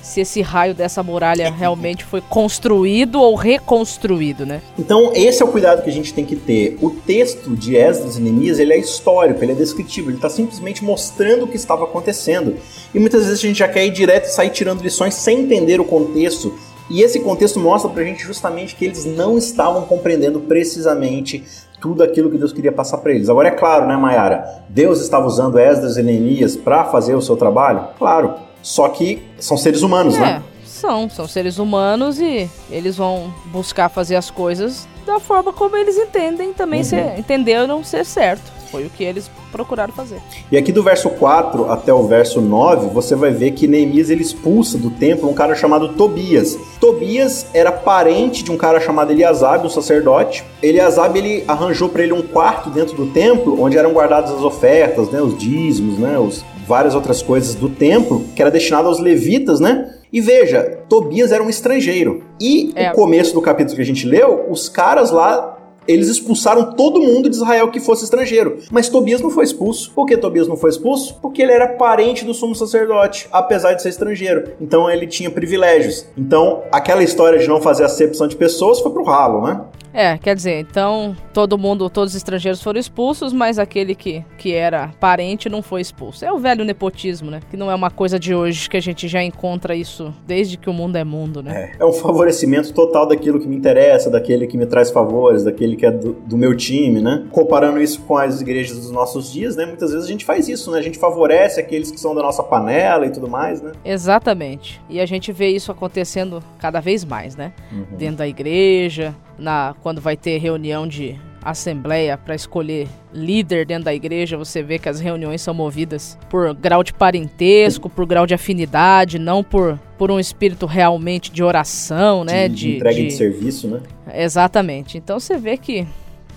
se 0.03 0.21
esse 0.21 0.43
raio 0.43 0.75
dessa 0.75 1.03
muralha 1.03 1.49
realmente 1.57 2.05
foi 2.05 2.21
construído 2.21 3.21
ou 3.21 3.35
reconstruído, 3.37 4.45
né? 4.45 4.61
Então, 4.77 5.13
esse 5.15 5.43
é 5.43 5.45
o 5.45 5.49
cuidado 5.49 5.83
que 5.83 5.89
a 5.89 5.93
gente 5.93 6.13
tem 6.13 6.25
que 6.25 6.35
ter. 6.35 6.77
O 6.83 6.91
texto 6.91 7.55
de 7.55 7.77
Esdras 7.77 8.17
e 8.17 8.21
Neemias, 8.21 8.59
ele 8.59 8.73
é 8.73 8.79
histórico, 8.79 9.43
ele 9.43 9.53
é 9.53 9.55
descritivo, 9.55 10.11
ele 10.11 10.17
está 10.17 10.29
simplesmente 10.29 10.85
mostrando 10.85 11.45
o 11.45 11.49
que 11.49 11.57
estava 11.57 11.85
acontecendo. 11.85 12.57
E 12.93 12.99
muitas 12.99 13.25
vezes 13.25 13.39
a 13.39 13.47
gente 13.47 13.59
já 13.61 13.69
quer 13.69 13.87
ir 13.87 13.91
direto 13.91 14.25
e 14.25 14.33
sair 14.33 14.51
tirando 14.51 14.83
lições 14.83 15.15
sem 15.15 15.43
entender 15.43 15.81
o 15.81 15.85
contexto. 15.85 16.53
E 16.91 17.03
esse 17.03 17.21
contexto 17.21 17.59
mostra 17.59 17.91
pra 17.91 18.05
gente 18.05 18.23
justamente 18.23 18.75
que 18.77 18.85
eles 18.85 19.05
não 19.05 19.39
estavam 19.39 19.83
compreendendo 19.83 20.41
precisamente 20.41 21.45
tudo 21.81 22.03
aquilo 22.03 22.31
que 22.31 22.39
Deus 22.39 22.53
queria 22.53 22.73
passar 22.73 22.99
para 22.99 23.13
eles. 23.13 23.29
Agora 23.29 23.49
é 23.49 23.51
claro, 23.51 23.87
né, 23.87 23.97
Mayara? 23.97 24.65
Deus 24.69 25.01
estava 25.01 25.27
usando 25.27 25.59
Esdras 25.59 25.97
e 25.97 26.03
Neemias 26.03 26.57
para 26.57 26.85
fazer 26.85 27.15
o 27.15 27.21
seu 27.21 27.37
trabalho? 27.37 27.89
Claro. 27.99 28.35
Só 28.63 28.89
que 28.89 29.23
são 29.39 29.57
seres 29.57 29.83
humanos, 29.83 30.15
é, 30.15 30.21
né? 30.21 30.43
São, 30.65 31.11
são 31.11 31.27
seres 31.27 31.59
humanos 31.59 32.21
e 32.21 32.49
eles 32.71 32.97
vão 32.97 33.35
buscar 33.47 33.89
fazer 33.89 34.15
as 34.15 34.31
coisas 34.31 34.87
da 35.05 35.21
forma 35.21 35.53
como 35.53 35.77
eles 35.77 35.97
entendem 35.97 36.53
também 36.53 36.81
uhum. 36.81 36.85
ser, 36.85 37.19
entenderam 37.19 37.85
ser 37.85 38.05
certo. 38.05 38.63
Foi 38.71 38.87
o 38.87 38.91
que 38.91 39.05
eles 39.05 39.31
procuraram 39.51 39.93
fazer. 39.93 40.19
E 40.51 40.57
aqui 40.57 40.73
do 40.73 40.83
verso 40.83 41.11
4 41.11 41.71
até 41.71 41.93
o 41.93 42.07
verso 42.07 42.41
9, 42.41 42.89
você 42.89 43.15
vai 43.15 43.31
ver 43.31 43.51
que 43.51 43.69
Neemias 43.69 44.09
ele 44.09 44.23
expulsa 44.23 44.79
do 44.79 44.91
templo 44.91 45.29
um 45.29 45.35
cara 45.35 45.55
chamado 45.55 45.91
Tobias. 45.91 46.59
Tobias 46.81 47.47
era 47.53 47.71
parente 47.71 48.43
de 48.43 48.51
um 48.51 48.57
cara 48.57 48.81
chamado 48.81 49.13
Eliasab, 49.13 49.67
um 49.67 49.71
sacerdote. 49.71 50.43
Eliasab 50.63 51.19
ele 51.19 51.45
arranjou 51.47 51.91
para 51.91 52.03
ele 52.03 52.15
um 52.15 52.23
quarto 52.23 52.71
dentro 52.71 52.97
do 52.97 53.07
templo 53.13 53.63
onde 53.63 53.77
eram 53.77 53.93
guardadas 53.93 54.31
as 54.31 54.41
ofertas, 54.41 55.11
né, 55.11 55.21
os 55.21 55.37
dízimos, 55.37 55.99
né, 55.99 56.19
os 56.19 56.43
várias 56.67 56.95
outras 56.95 57.21
coisas 57.21 57.55
do 57.55 57.69
templo, 57.69 58.25
que 58.35 58.41
era 58.41 58.51
destinado 58.51 58.89
aos 58.89 58.99
levitas, 58.99 59.61
né? 59.61 59.92
E 60.13 60.21
veja, 60.21 60.79
Tobias 60.89 61.33
era 61.33 61.43
um 61.43 61.49
estrangeiro. 61.49 62.23
E 62.39 62.73
é. 62.75 62.91
o 62.91 62.95
começo 62.95 63.33
do 63.33 63.41
capítulo 63.41 63.77
que 63.77 63.83
a 63.83 63.87
gente 63.87 64.07
leu, 64.07 64.47
os 64.51 64.69
caras 64.69 65.11
lá 65.11 65.53
eles 65.87 66.09
expulsaram 66.09 66.73
todo 66.75 67.01
mundo 67.01 67.29
de 67.29 67.37
Israel 67.37 67.71
que 67.71 67.81
fosse 67.81 68.05
estrangeiro. 68.05 68.59
Mas 68.71 68.89
Tobias 68.89 69.21
não 69.21 69.31
foi 69.31 69.45
expulso. 69.45 69.91
Por 69.93 70.07
que 70.07 70.17
Tobias 70.17 70.47
não 70.47 70.57
foi 70.57 70.71
expulso? 70.71 71.19
Porque 71.21 71.43
ele 71.43 71.53
era 71.53 71.69
parente 71.69 72.25
do 72.25 72.33
sumo 72.33 72.55
sacerdote, 72.55 73.29
apesar 73.33 73.75
de 73.75 73.83
ser 73.83 73.89
estrangeiro. 73.89 74.53
Então 74.61 74.91
ele 74.91 75.07
tinha 75.07 75.31
privilégios. 75.31 76.07
Então 76.17 76.63
aquela 76.71 77.03
história 77.03 77.39
de 77.39 77.49
não 77.49 77.61
fazer 77.61 77.85
acepção 77.85 78.29
de 78.29 78.37
pessoas 78.37 78.81
foi 78.81 78.93
pro 78.93 79.03
ralo, 79.03 79.45
né? 79.47 79.61
É, 79.95 80.17
quer 80.17 80.35
dizer, 80.35 80.61
então 80.61 81.15
todo 81.33 81.59
mundo, 81.59 81.89
todos 81.89 82.13
os 82.13 82.17
estrangeiros 82.17 82.63
foram 82.63 82.79
expulsos, 82.79 83.33
mas 83.33 83.59
aquele 83.59 83.95
que, 83.95 84.25
que 84.39 84.53
era 84.53 84.91
parente 85.01 85.49
não 85.49 85.63
foi 85.63 85.81
expulso. 85.81 86.25
É 86.25 86.33
o 86.33 86.39
velho 86.39 86.65
nepotismo, 86.65 87.31
né? 87.31 87.41
Que 87.51 87.57
não 87.57 87.71
é 87.71 87.75
uma 87.75 87.91
coisa 87.91 88.19
de 88.19 88.35
hoje, 88.35 88.69
que 88.69 88.77
a 88.77 88.81
gente 88.81 89.09
já 89.09 89.23
encontra 89.23 89.75
isso 89.75 90.13
desde 90.27 90.57
que 90.57 90.69
o 90.69 90.73
mundo 90.73 90.97
é 90.97 91.05
mundo, 91.05 91.43
né? 91.43 91.73
É, 91.79 91.83
é 91.83 91.87
um 91.87 91.93
favorecimento 91.93 92.73
total 92.73 93.07
daquilo 93.07 93.41
que 93.41 93.49
me 93.49 93.57
interessa, 93.57 94.11
daquele 94.11 94.47
que 94.47 94.57
me 94.57 94.67
traz 94.67 94.91
favores, 94.91 95.45
daquele 95.45 95.77
que 95.77 95.87
é 95.87 95.91
do, 95.91 96.13
do 96.13 96.37
meu 96.37 96.57
time, 96.57 97.01
né? 97.01 97.25
Comparando 97.31 97.81
isso 97.81 98.01
com 98.03 98.17
as 98.17 98.41
igrejas 98.41 98.79
dos 98.79 98.91
nossos 98.91 99.33
dias, 99.33 99.57
né? 99.57 99.65
Muitas 99.65 99.93
vezes 99.93 100.07
a 100.07 100.11
gente 100.11 100.25
faz 100.25 100.49
isso, 100.49 100.71
né? 100.71 100.79
A 100.79 100.83
gente 100.83 100.99
favorece 100.99 101.61
aqueles 101.61 101.91
que 101.91 101.99
são 101.99 102.15
da 102.15 102.23
nossa 102.23 102.43
panela 102.43 103.07
e 103.07 103.11
tudo 103.11 103.29
mais, 103.29 103.63
né? 103.63 103.73
Exatamente. 103.85 104.81
E 104.89 105.01
a 105.01 105.07
gente 105.07 105.33
vê 105.33 105.49
isso 105.49 105.73
acontecendo 105.73 106.43
cada 106.59 106.81
vez 106.81 107.05
mais, 107.05 107.37
né? 107.37 107.53
Uhum. 107.73 107.97
Dentro 107.97 108.17
da 108.17 108.29
igreja, 108.29 109.15
na 109.39 109.75
quando 109.83 110.01
vai 110.01 110.17
ter 110.17 110.39
reunião 110.39 110.87
de 110.87 111.19
assembleia 111.43 112.17
para 112.17 112.35
escolher 112.35 112.89
líder 113.13 113.67
dentro 113.67 113.85
da 113.85 113.95
igreja, 113.95 114.37
você 114.37 114.63
vê 114.63 114.79
que 114.79 114.89
as 114.89 115.01
reuniões 115.01 115.41
são 115.41 115.53
movidas 115.53 116.19
por 116.31 116.55
grau 116.55 116.83
de 116.83 116.93
parentesco, 116.93 117.89
por 117.89 118.07
grau 118.07 118.27
de 118.27 118.35
afinidade, 118.35 119.19
não 119.19 119.43
por, 119.43 119.79
por 119.99 120.11
um 120.11 120.19
espírito 120.19 120.67
realmente 120.67 121.31
de 121.31 121.43
oração, 121.43 122.25
né? 122.25 122.49
De, 122.49 122.55
de 122.55 122.77
entrega 122.77 122.97
de... 122.97 123.07
de 123.07 123.13
serviço, 123.13 123.69
né? 123.69 123.81
Exatamente. 124.15 124.97
Então 124.97 125.19
você 125.19 125.37
vê 125.37 125.57
que 125.57 125.87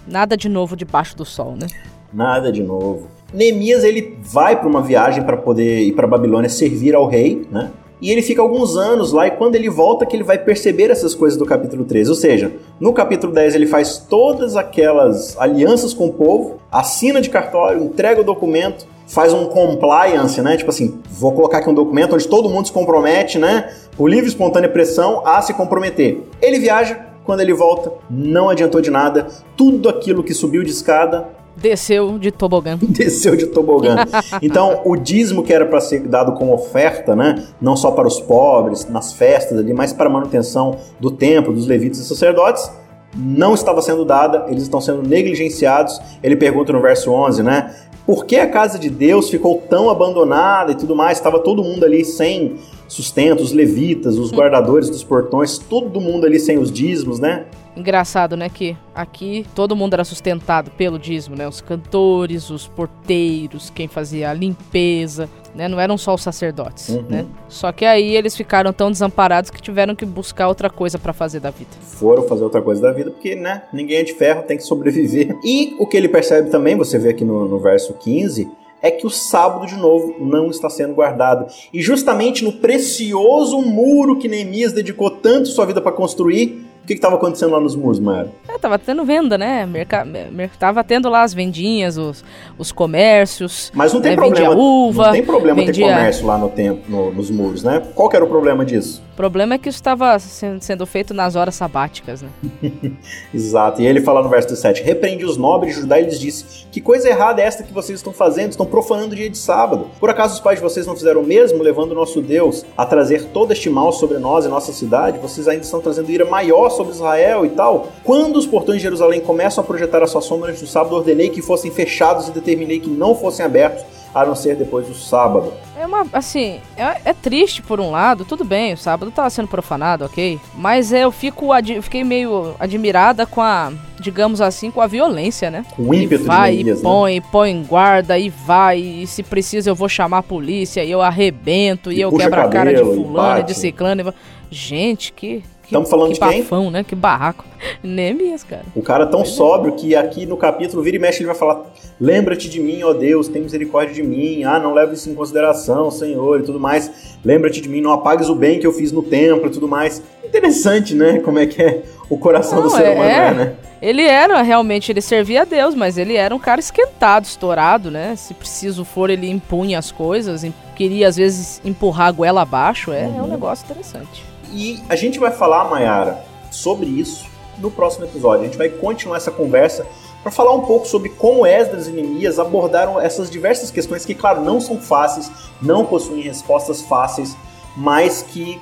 nada 0.07 0.35
de 0.35 0.49
novo 0.49 0.75
debaixo 0.75 1.15
do 1.15 1.25
sol, 1.25 1.55
né? 1.55 1.67
Nada 2.13 2.51
de 2.51 2.63
novo. 2.63 3.09
Neemias 3.33 3.83
ele 3.83 4.17
vai 4.21 4.57
para 4.57 4.67
uma 4.67 4.81
viagem 4.81 5.23
para 5.23 5.35
poder 5.35 5.81
ir 5.81 5.93
para 5.93 6.07
Babilônia 6.07 6.49
servir 6.49 6.95
ao 6.95 7.07
rei, 7.07 7.45
né? 7.51 7.71
E 8.01 8.11
ele 8.11 8.21
fica 8.21 8.41
alguns 8.41 8.75
anos 8.75 9.11
lá, 9.11 9.27
e 9.27 9.31
quando 9.31 9.55
ele 9.55 9.69
volta 9.69 10.05
que 10.05 10.15
ele 10.15 10.23
vai 10.23 10.37
perceber 10.37 10.91
essas 10.91 11.15
coisas 11.15 11.37
do 11.37 11.45
capítulo 11.45 11.85
13. 11.85 12.09
Ou 12.09 12.15
seja, 12.15 12.51
no 12.79 12.93
capítulo 12.93 13.33
10 13.33 13.55
ele 13.55 13.65
faz 13.65 13.97
todas 13.97 14.55
aquelas 14.55 15.37
alianças 15.37 15.93
com 15.93 16.07
o 16.07 16.13
povo, 16.13 16.57
assina 16.71 17.21
de 17.21 17.29
cartório, 17.29 17.83
entrega 17.83 18.21
o 18.21 18.23
documento, 18.23 18.85
faz 19.07 19.33
um 19.33 19.45
compliance, 19.45 20.41
né? 20.41 20.57
Tipo 20.57 20.69
assim, 20.69 20.99
vou 21.09 21.31
colocar 21.31 21.59
aqui 21.59 21.69
um 21.69 21.73
documento 21.73 22.15
onde 22.15 22.27
todo 22.27 22.49
mundo 22.49 22.67
se 22.67 22.73
compromete, 22.73 23.37
né? 23.37 23.71
Por 23.95 24.09
livre 24.09 24.27
espontânea 24.27 24.69
pressão 24.69 25.25
a 25.25 25.41
se 25.41 25.53
comprometer. 25.53 26.21
Ele 26.41 26.59
viaja, 26.59 26.99
quando 27.23 27.39
ele 27.39 27.53
volta, 27.53 27.91
não 28.09 28.49
adiantou 28.49 28.81
de 28.81 28.91
nada. 28.91 29.27
Tudo 29.55 29.89
aquilo 29.89 30.23
que 30.23 30.33
subiu 30.33 30.63
de 30.63 30.71
escada 30.71 31.27
Desceu 31.55 32.19
de 32.19 32.31
tobogã. 32.31 32.77
Desceu 32.81 33.35
de 33.35 33.47
tobogã. 33.47 33.97
Então, 34.41 34.81
o 34.85 34.95
dízimo 34.95 35.43
que 35.43 35.53
era 35.53 35.65
para 35.65 35.79
ser 35.79 36.01
dado 36.01 36.33
como 36.33 36.53
oferta, 36.53 37.15
né, 37.15 37.43
não 37.61 37.75
só 37.75 37.91
para 37.91 38.07
os 38.07 38.19
pobres, 38.19 38.87
nas 38.89 39.13
festas 39.13 39.57
ali, 39.57 39.73
mas 39.73 39.93
para 39.93 40.07
a 40.07 40.09
manutenção 40.09 40.77
do 40.99 41.11
templo, 41.11 41.53
dos 41.53 41.67
levitas 41.67 41.99
e 41.99 42.05
sacerdotes, 42.05 42.69
não 43.15 43.53
estava 43.53 43.81
sendo 43.81 44.03
dada, 44.03 44.45
eles 44.49 44.63
estão 44.63 44.81
sendo 44.81 45.01
negligenciados. 45.01 46.01
Ele 46.21 46.35
pergunta 46.35 46.73
no 46.73 46.81
verso 46.81 47.11
11, 47.11 47.43
né? 47.43 47.73
Por 48.05 48.25
que 48.25 48.35
a 48.35 48.47
casa 48.47 48.77
de 48.77 48.89
Deus 48.89 49.29
ficou 49.29 49.63
tão 49.69 49.89
abandonada 49.89 50.73
e 50.73 50.75
tudo 50.75 50.95
mais? 50.95 51.17
Estava 51.17 51.39
todo 51.39 51.63
mundo 51.63 51.85
ali 51.85 52.05
sem 52.05 52.57
sustento, 52.87 53.41
os 53.41 53.51
levitas, 53.51 54.17
os 54.17 54.31
guardadores 54.31 54.89
dos 54.89 55.03
portões, 55.03 55.57
todo 55.57 55.99
mundo 55.99 56.25
ali 56.25 56.39
sem 56.39 56.57
os 56.57 56.71
dízimos, 56.71 57.19
né? 57.19 57.45
Engraçado, 57.75 58.37
né, 58.37 58.47
que 58.47 58.77
aqui 58.93 59.45
todo 59.53 59.75
mundo 59.75 59.95
era 59.95 60.05
sustentado 60.05 60.71
pelo 60.71 60.97
dízimo, 60.97 61.35
né? 61.35 61.45
Os 61.45 61.59
cantores, 61.59 62.49
os 62.49 62.67
porteiros, 62.67 63.69
quem 63.69 63.85
fazia 63.89 64.29
a 64.29 64.33
limpeza, 64.33 65.27
né? 65.53 65.67
Não 65.67 65.77
eram 65.77 65.97
só 65.97 66.13
os 66.13 66.23
sacerdotes, 66.23 66.87
Uhum. 66.89 67.03
né? 67.09 67.25
Só 67.49 67.73
que 67.73 67.83
aí 67.83 68.15
eles 68.15 68.35
ficaram 68.35 68.71
tão 68.71 68.89
desamparados 68.89 69.49
que 69.49 69.61
tiveram 69.61 69.93
que 69.93 70.05
buscar 70.05 70.47
outra 70.47 70.69
coisa 70.69 70.97
pra 70.97 71.11
fazer 71.11 71.41
da 71.41 71.49
vida. 71.49 71.71
Foram 71.81 72.23
fazer 72.23 72.45
outra 72.45 72.61
coisa 72.61 72.81
da 72.81 72.93
vida, 72.93 73.11
porque, 73.11 73.35
né, 73.35 73.63
ninguém 73.73 73.97
é 73.97 74.03
de 74.03 74.13
ferro, 74.13 74.43
tem 74.43 74.55
que 74.55 74.63
sobreviver. 74.63 75.35
E 75.43 75.75
o 75.77 75.85
que 75.85 75.97
ele 75.97 76.07
percebe 76.07 76.49
também, 76.49 76.77
você 76.77 76.97
vê 76.97 77.09
aqui 77.09 77.25
no, 77.25 77.45
no 77.45 77.59
verso 77.59 77.93
15, 77.95 78.49
é 78.85 78.91
que 78.91 79.07
o 79.07 79.09
sábado, 79.09 79.65
de 79.65 79.75
novo, 79.75 80.15
não 80.19 80.51
está 80.51 80.69
sendo 80.69 80.93
guardado. 80.93 81.51
E 81.73 81.81
justamente 81.81 82.43
no 82.43 82.53
precioso 82.53 83.59
muro 83.59 84.19
que 84.19 84.27
Neemias 84.27 84.73
dedicou 84.73 85.09
tanto 85.09 85.49
sua 85.49 85.65
vida 85.65 85.81
para 85.81 85.91
construir, 85.91 86.64
o 86.85 86.87
que 86.87 86.93
estava 86.93 87.15
acontecendo 87.15 87.51
lá 87.51 87.59
nos 87.59 87.75
muros, 87.75 87.99
Mara? 87.99 88.29
É, 88.47 88.57
tava 88.59 88.77
tendo 88.79 89.03
venda, 89.03 89.37
né? 89.37 89.65
Merca... 89.65 90.05
mer- 90.05 90.51
Tava 90.59 90.83
tendo 90.83 91.09
lá 91.09 91.23
as 91.23 91.33
vendinhas, 91.33 91.97
os, 91.97 92.23
os 92.57 92.71
comércios. 92.71 93.71
Mas 93.73 93.91
não 93.93 94.01
tem 94.01 94.11
né? 94.11 94.17
problema. 94.17 94.49
Vendia 94.49 94.57
uva. 94.63 95.05
não 95.07 95.11
tem 95.13 95.23
problema 95.25 95.59
ter 95.61 95.65
vendia- 95.65 95.87
comércio 95.87 96.25
lá 96.27 96.37
no 96.37 96.49
tempo, 96.49 96.81
no- 96.89 97.11
nos 97.11 97.29
muros, 97.31 97.63
né? 97.63 97.81
Qual 97.95 98.07
que 98.07 98.15
era 98.15 98.23
o 98.23 98.27
problema 98.29 98.63
disso? 98.63 99.03
O 99.13 99.15
problema 99.15 99.55
é 99.55 99.57
que 99.57 99.69
isso 99.69 99.77
estava 99.77 100.17
sendo, 100.19 100.85
feito 100.85 101.13
nas 101.13 101.35
horas 101.35 101.55
sabáticas, 101.55 102.21
né? 102.21 102.29
Exato. 103.33 103.81
E 103.81 103.87
ele 103.87 104.01
fala 104.01 104.21
no 104.21 104.29
verso 104.29 104.49
17: 104.49 104.83
Repreende 104.83 105.25
os 105.25 105.37
nobres 105.37 105.73
de 105.75 105.81
Judá 105.81 105.99
e 105.99 106.03
lhes 106.05 106.19
disse: 106.19 106.65
Que 106.71 106.81
coisa 106.81 107.07
errada 107.09 107.41
é 107.41 107.45
esta 107.45 107.63
que 107.63 107.73
vocês 107.73 107.99
estão 107.99 108.13
fazendo? 108.13 108.51
Estão 108.51 108.65
profanando 108.65 109.13
o 109.13 109.15
dia 109.15 109.29
de 109.29 109.37
sábado. 109.37 109.87
Por 109.99 110.09
acaso 110.09 110.35
os 110.35 110.39
pais 110.39 110.59
de 110.59 110.63
vocês 110.63 110.85
não 110.85 110.95
fizeram 110.95 111.21
o 111.21 111.25
mesmo, 111.25 111.63
levando 111.63 111.91
o 111.91 111.95
nosso 111.95 112.21
Deus 112.21 112.65
a 112.77 112.85
trazer 112.85 113.25
todo 113.25 113.51
este 113.51 113.69
mal 113.69 113.91
sobre 113.91 114.17
nós 114.19 114.45
e 114.45 114.47
nossa 114.49 114.71
cidade? 114.73 115.17
Vocês 115.19 115.47
ainda 115.47 115.63
estão 115.63 115.79
trazendo 115.81 116.11
ira 116.11 116.25
maior 116.25 116.69
sobre 116.75 116.93
Israel 116.93 117.45
e 117.45 117.49
tal? 117.49 117.87
Quando 118.03 118.37
os 118.37 118.45
portões 118.45 118.77
de 118.77 118.83
Jerusalém 118.83 119.21
começam 119.21 119.63
a 119.63 119.67
projetar 119.67 120.03
a 120.03 120.07
sua 120.07 120.21
sombra 120.21 120.49
antes 120.49 120.61
do 120.61 120.67
sábado, 120.67 120.95
ordenei 120.95 121.29
que 121.29 121.41
fossem 121.41 121.71
fechados 121.71 122.27
e 122.27 122.31
determinei 122.31 122.79
que 122.79 122.89
não 122.89 123.15
fossem 123.15 123.45
abertos, 123.45 123.83
a 124.15 124.25
não 124.25 124.33
ser 124.33 124.55
depois 124.55 124.87
do 124.87 124.93
sábado. 124.93 125.51
É 125.77 125.85
uma, 125.85 126.07
assim, 126.13 126.61
é, 126.77 127.09
é 127.09 127.13
triste 127.13 127.61
por 127.61 127.81
um 127.81 127.91
lado, 127.91 128.23
tudo 128.23 128.45
bem, 128.45 128.73
o 128.73 128.77
sábado 128.77 129.11
tava 129.11 129.29
sendo 129.29 129.49
profanado, 129.49 130.05
ok? 130.05 130.39
Mas 130.55 130.93
eu 130.93 131.11
fico, 131.11 131.47
eu 131.53 131.83
fiquei 131.83 132.01
meio 132.01 132.55
admirada 132.57 133.25
com 133.25 133.41
a, 133.41 133.73
digamos 133.99 134.39
assim, 134.39 134.71
com 134.71 134.79
a 134.79 134.87
violência, 134.87 135.51
né? 135.51 135.65
O 135.77 135.93
ímpeto 135.93 136.23
e 136.23 136.27
vai, 136.27 136.51
de 136.51 136.55
Neemias, 136.63 136.79
e 136.79 136.83
né? 136.83 136.89
põe, 136.89 137.21
põe 137.21 137.51
em 137.51 137.63
guarda, 137.63 138.17
e 138.17 138.29
vai, 138.29 138.79
e 138.79 139.05
se 139.05 139.21
precisa 139.21 139.69
eu 139.69 139.75
vou 139.75 139.89
chamar 139.89 140.19
a 140.19 140.23
polícia, 140.23 140.81
e 140.81 140.89
eu 140.89 141.01
arrebento, 141.01 141.91
e, 141.91 141.97
E 141.97 142.01
eu 142.01 142.11
quebro 142.13 142.39
a 142.39 142.47
cara 142.47 142.73
de 142.73 142.83
fulano, 142.85 143.41
e 143.41 143.43
de 143.43 143.53
ciclano. 143.53 144.01
e 144.01 144.13
Gente, 144.49 145.11
que... 145.11 145.43
Tamo 145.71 145.85
falando 145.85 146.13
que 146.13 146.19
de 146.19 146.27
quem? 146.27 146.41
bafão, 146.41 146.69
né? 146.69 146.83
Que 146.83 146.95
barraco. 146.95 147.45
Neemias, 147.83 148.43
cara. 148.43 148.63
O 148.75 148.81
cara 148.81 149.05
tão 149.05 149.25
sóbrio 149.25 149.73
que 149.73 149.95
aqui 149.95 150.25
no 150.25 150.37
capítulo 150.37 150.83
vira 150.83 150.97
e 150.97 150.99
mexe 150.99 151.19
ele 151.19 151.27
vai 151.27 151.35
falar: 151.35 151.63
Lembra-te 151.99 152.49
de 152.49 152.59
mim, 152.59 152.83
ó 152.83 152.93
Deus, 152.93 153.27
tem 153.27 153.41
misericórdia 153.41 153.93
de 153.93 154.03
mim. 154.03 154.43
Ah, 154.43 154.59
não 154.59 154.73
leva 154.73 154.93
isso 154.93 155.09
em 155.09 155.15
consideração, 155.15 155.89
Senhor, 155.89 156.39
e 156.39 156.43
tudo 156.43 156.59
mais. 156.59 157.17
Lembra-te 157.23 157.61
de 157.61 157.69
mim, 157.69 157.81
não 157.81 157.91
apagues 157.91 158.29
o 158.29 158.35
bem 158.35 158.59
que 158.59 158.67
eu 158.67 158.71
fiz 158.73 158.91
no 158.91 159.01
templo 159.03 159.47
e 159.47 159.51
tudo 159.51 159.67
mais. 159.67 160.01
Interessante, 160.23 160.93
né? 160.93 161.19
Como 161.19 161.39
é 161.39 161.45
que 161.45 161.61
é 161.61 161.83
o 162.09 162.17
coração 162.17 162.61
do 162.61 162.69
Não, 162.69 162.75
ser 162.75 162.85
é- 162.85 162.91
humano, 162.93 163.09
é. 163.09 163.27
é, 163.27 163.33
né? 163.33 163.55
Ele 163.81 164.03
era, 164.03 164.41
realmente, 164.41 164.91
ele 164.91 165.01
servia 165.01 165.41
a 165.41 165.45
Deus, 165.45 165.75
mas 165.75 165.97
ele 165.97 166.15
era 166.15 166.33
um 166.33 166.39
cara 166.39 166.59
esquentado, 166.59 167.25
estourado, 167.25 167.91
né? 167.91 168.15
Se 168.15 168.33
preciso 168.33 168.83
for, 168.83 169.09
ele 169.09 169.29
impunha 169.29 169.77
as 169.77 169.91
coisas, 169.91 170.45
queria 170.75 171.07
às 171.07 171.17
vezes 171.17 171.61
empurrar 171.63 172.07
a 172.07 172.11
goela 172.11 172.41
abaixo, 172.41 172.91
é, 172.91 173.03
é 173.03 173.21
um 173.21 173.27
negócio 173.27 173.63
interessante. 173.65 174.23
E 174.53 174.81
a 174.87 174.95
gente 174.95 175.19
vai 175.19 175.31
falar, 175.31 175.65
Mayara, 175.65 176.23
sobre 176.51 176.87
isso 176.87 177.25
no 177.57 177.71
próximo 177.71 178.05
episódio. 178.05 178.41
A 178.41 178.45
gente 178.45 178.57
vai 178.57 178.69
continuar 178.69 179.17
essa 179.17 179.31
conversa 179.31 179.85
para 180.21 180.31
falar 180.31 180.53
um 180.53 180.61
pouco 180.61 180.87
sobre 180.87 181.09
como 181.09 181.45
Esdras 181.45 181.87
e 181.87 181.91
Neemias 181.91 182.39
abordaram 182.39 182.99
essas 182.99 183.29
diversas 183.29 183.69
questões 183.69 184.05
que, 184.05 184.15
claro, 184.15 184.41
não 184.41 184.59
são 184.59 184.79
fáceis, 184.79 185.31
não 185.61 185.85
possuem 185.85 186.21
respostas 186.21 186.81
fáceis, 186.81 187.37
mas 187.77 188.23
que 188.23 188.59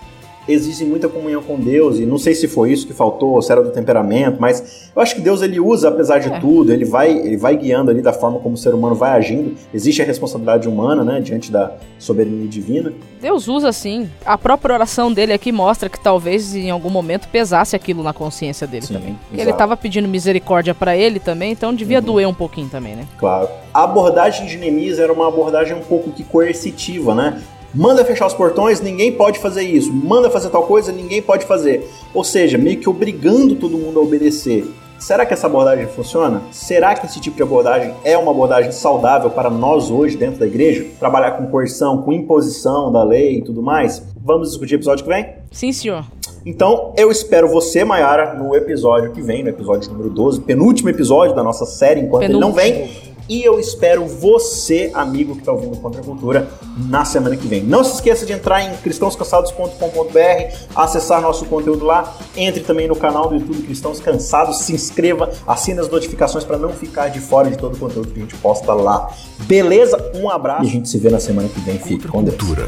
exigem 0.48 0.88
muita 0.88 1.08
comunhão 1.10 1.42
com 1.42 1.58
Deus. 1.60 2.00
E 2.00 2.06
não 2.06 2.18
sei 2.18 2.34
se 2.36 2.48
foi 2.48 2.72
isso 2.72 2.86
que 2.88 2.94
faltou, 2.94 3.42
se 3.42 3.52
era 3.52 3.62
do 3.64 3.72
temperamento, 3.72 4.38
mas 4.40 4.90
eu 4.96 5.02
acho 5.02 5.16
que 5.16 5.22
Deus 5.22 5.42
ele 5.42 5.60
usa, 5.60 5.88
apesar 5.90 6.20
de 6.20 6.30
É. 6.32 6.40
tudo, 6.40 6.72
ele 6.74 6.86
vai, 6.86 7.12
ele 7.12 7.38
vai 7.38 7.56
guiando 7.56 7.90
ali 7.92 8.02
da 8.02 8.14
forma 8.14 8.40
como 8.40 8.56
o 8.56 8.58
ser 8.58 8.74
humano 8.74 8.96
vai 8.96 9.12
agindo. 9.12 9.56
Existe 9.74 10.02
a 10.02 10.06
responsabilidade 10.06 10.68
humana, 10.68 11.04
né, 11.04 11.20
diante 11.22 11.52
da 11.52 11.72
soberania 11.98 12.48
divina. 12.48 12.92
Deus 13.22 13.48
usa 13.48 13.72
sim. 13.72 14.10
A 14.26 14.38
própria 14.38 14.74
oração 14.76 15.12
dele 15.14 15.32
aqui 15.34 15.52
mostra 15.52 15.88
que 15.90 16.00
talvez 16.00 16.54
em 16.56 16.70
algum 16.70 16.90
momento 16.90 17.28
pesasse 17.30 17.76
aquilo 17.76 18.04
na 18.04 18.12
consciência 18.14 18.68
dele 18.68 18.86
Sim, 18.86 18.96
também. 18.96 19.20
Ele 19.34 19.54
tava 19.54 19.78
pedindo 19.78 20.08
misericórdia 20.08 20.74
pra 20.76 20.98
ele 20.98 21.20
também, 21.20 21.52
então 21.54 21.74
devia 21.74 22.00
Uhum. 22.00 22.06
doer 22.06 22.28
um 22.28 22.34
pouquinho 22.34 22.68
também, 22.70 22.96
né? 22.96 23.06
Claro. 23.18 23.48
A 23.74 23.84
abordagem 23.84 24.46
de 24.46 24.58
Neemias 24.58 25.00
era 25.00 25.12
uma 25.14 25.28
abordagem 25.28 25.74
um 25.76 25.82
pouco 25.82 26.12
que 26.12 26.24
coercitiva, 26.24 27.16
né? 27.16 27.42
Manda 27.74 28.06
fechar 28.06 28.28
os 28.28 28.34
portões, 28.36 28.80
ninguém 28.80 29.12
pode 29.12 29.40
fazer 29.40 29.64
isso. 29.64 29.92
Manda 29.92 30.30
fazer 30.30 30.50
tal 30.50 30.64
coisa, 30.64 30.92
ninguém 30.92 31.22
pode 31.22 31.46
fazer. 31.46 31.90
Ou 32.14 32.24
seja, 32.24 32.58
meio 32.58 32.78
que 32.78 32.88
obrigando 32.88 33.56
todo 33.56 33.78
mundo 33.78 34.00
a 34.00 34.04
obedecer. 34.04 34.66
Será 35.00 35.26
que 35.26 35.34
essa 35.34 35.48
abordagem 35.48 35.88
funciona? 35.88 36.42
Será 36.52 36.94
que 36.96 37.06
esse 37.08 37.20
tipo 37.20 37.36
de 37.36 37.44
abordagem 37.44 37.94
é 38.06 38.18
uma 38.18 38.32
abordagem 38.32 38.72
saudável 38.72 39.30
para 39.30 39.50
nós 39.50 39.90
hoje 39.90 40.16
dentro 40.16 40.40
da 40.40 40.46
igreja? 40.46 40.86
Trabalhar 41.00 41.32
com 41.32 41.48
coerção, 41.48 42.04
com 42.04 42.14
imposição 42.14 42.92
da 42.92 43.04
lei 43.04 43.40
e 43.40 43.42
tudo 43.42 43.62
mais? 43.62 44.02
Vamos 44.24 44.50
discutir 44.50 44.74
no 44.74 44.78
episódio 44.78 45.04
que 45.04 45.10
vem? 45.10 45.26
Sim, 45.52 45.74
senhor. 45.74 46.06
Então, 46.46 46.94
eu 46.96 47.10
espero 47.10 47.50
você, 47.50 47.84
Mayara, 47.84 48.36
no 48.36 48.56
episódio 48.56 49.12
que 49.12 49.22
vem, 49.22 49.44
no 49.44 49.50
episódio 49.50 49.92
número 49.92 50.10
12, 50.10 50.42
penúltimo 50.42 50.90
episódio 50.90 51.36
da 51.36 51.42
nossa 51.42 51.66
série, 51.66 52.02
enquanto 52.02 52.24
ele 52.24 52.38
não 52.38 52.54
vem. 52.54 52.90
E 53.28 53.42
eu 53.42 53.60
espero 53.60 54.06
você, 54.06 54.92
amigo 54.94 55.34
que 55.34 55.40
está 55.40 55.52
ouvindo 55.52 55.78
Contra 55.78 56.02
a 56.02 56.04
Cultura, 56.04 56.50
na 56.90 57.06
semana 57.06 57.38
que 57.38 57.48
vem. 57.48 57.64
Não 57.64 57.84
se 57.84 57.96
esqueça 57.96 58.26
de 58.26 58.34
entrar 58.34 58.62
em 58.62 58.76
cristãoscansados.com.br, 58.78 60.56
acessar 60.76 61.22
nosso 61.22 61.46
conteúdo 61.46 61.86
lá. 61.86 62.16
Entre 62.36 62.62
também 62.62 62.88
no 62.88 62.96
canal 62.96 63.30
do 63.30 63.36
YouTube 63.36 63.64
Cristãos 63.64 64.00
Cansados, 64.00 64.60
se 64.60 64.74
inscreva, 64.74 65.32
assine 65.48 65.80
as 65.80 65.90
notificações 65.90 66.44
para 66.44 66.58
não 66.58 66.70
ficar 66.70 67.08
de 67.08 67.20
fora 67.20 67.50
de 67.50 67.58
todo 67.58 67.76
o 67.76 67.78
conteúdo 67.78 68.12
que 68.12 68.20
a 68.20 68.24
gente 68.24 68.36
posta 68.36 68.74
lá. 68.74 69.10
Beleza? 69.44 70.12
Um 70.16 70.30
abraço 70.30 70.66
e 70.66 70.68
a 70.68 70.72
gente 70.72 70.90
se 70.90 70.98
vê 70.98 71.10
na 71.10 71.20
semana 71.20 71.48
que 71.48 71.60
vem. 71.62 71.80
Fique 71.80 72.08
com 72.08 72.24
Deus. 72.24 72.36
Cultura. 72.38 72.68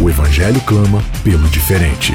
O 0.00 0.08
Evangelho 0.08 0.60
clama 0.62 1.02
pelo 1.24 1.48
diferente. 1.48 2.14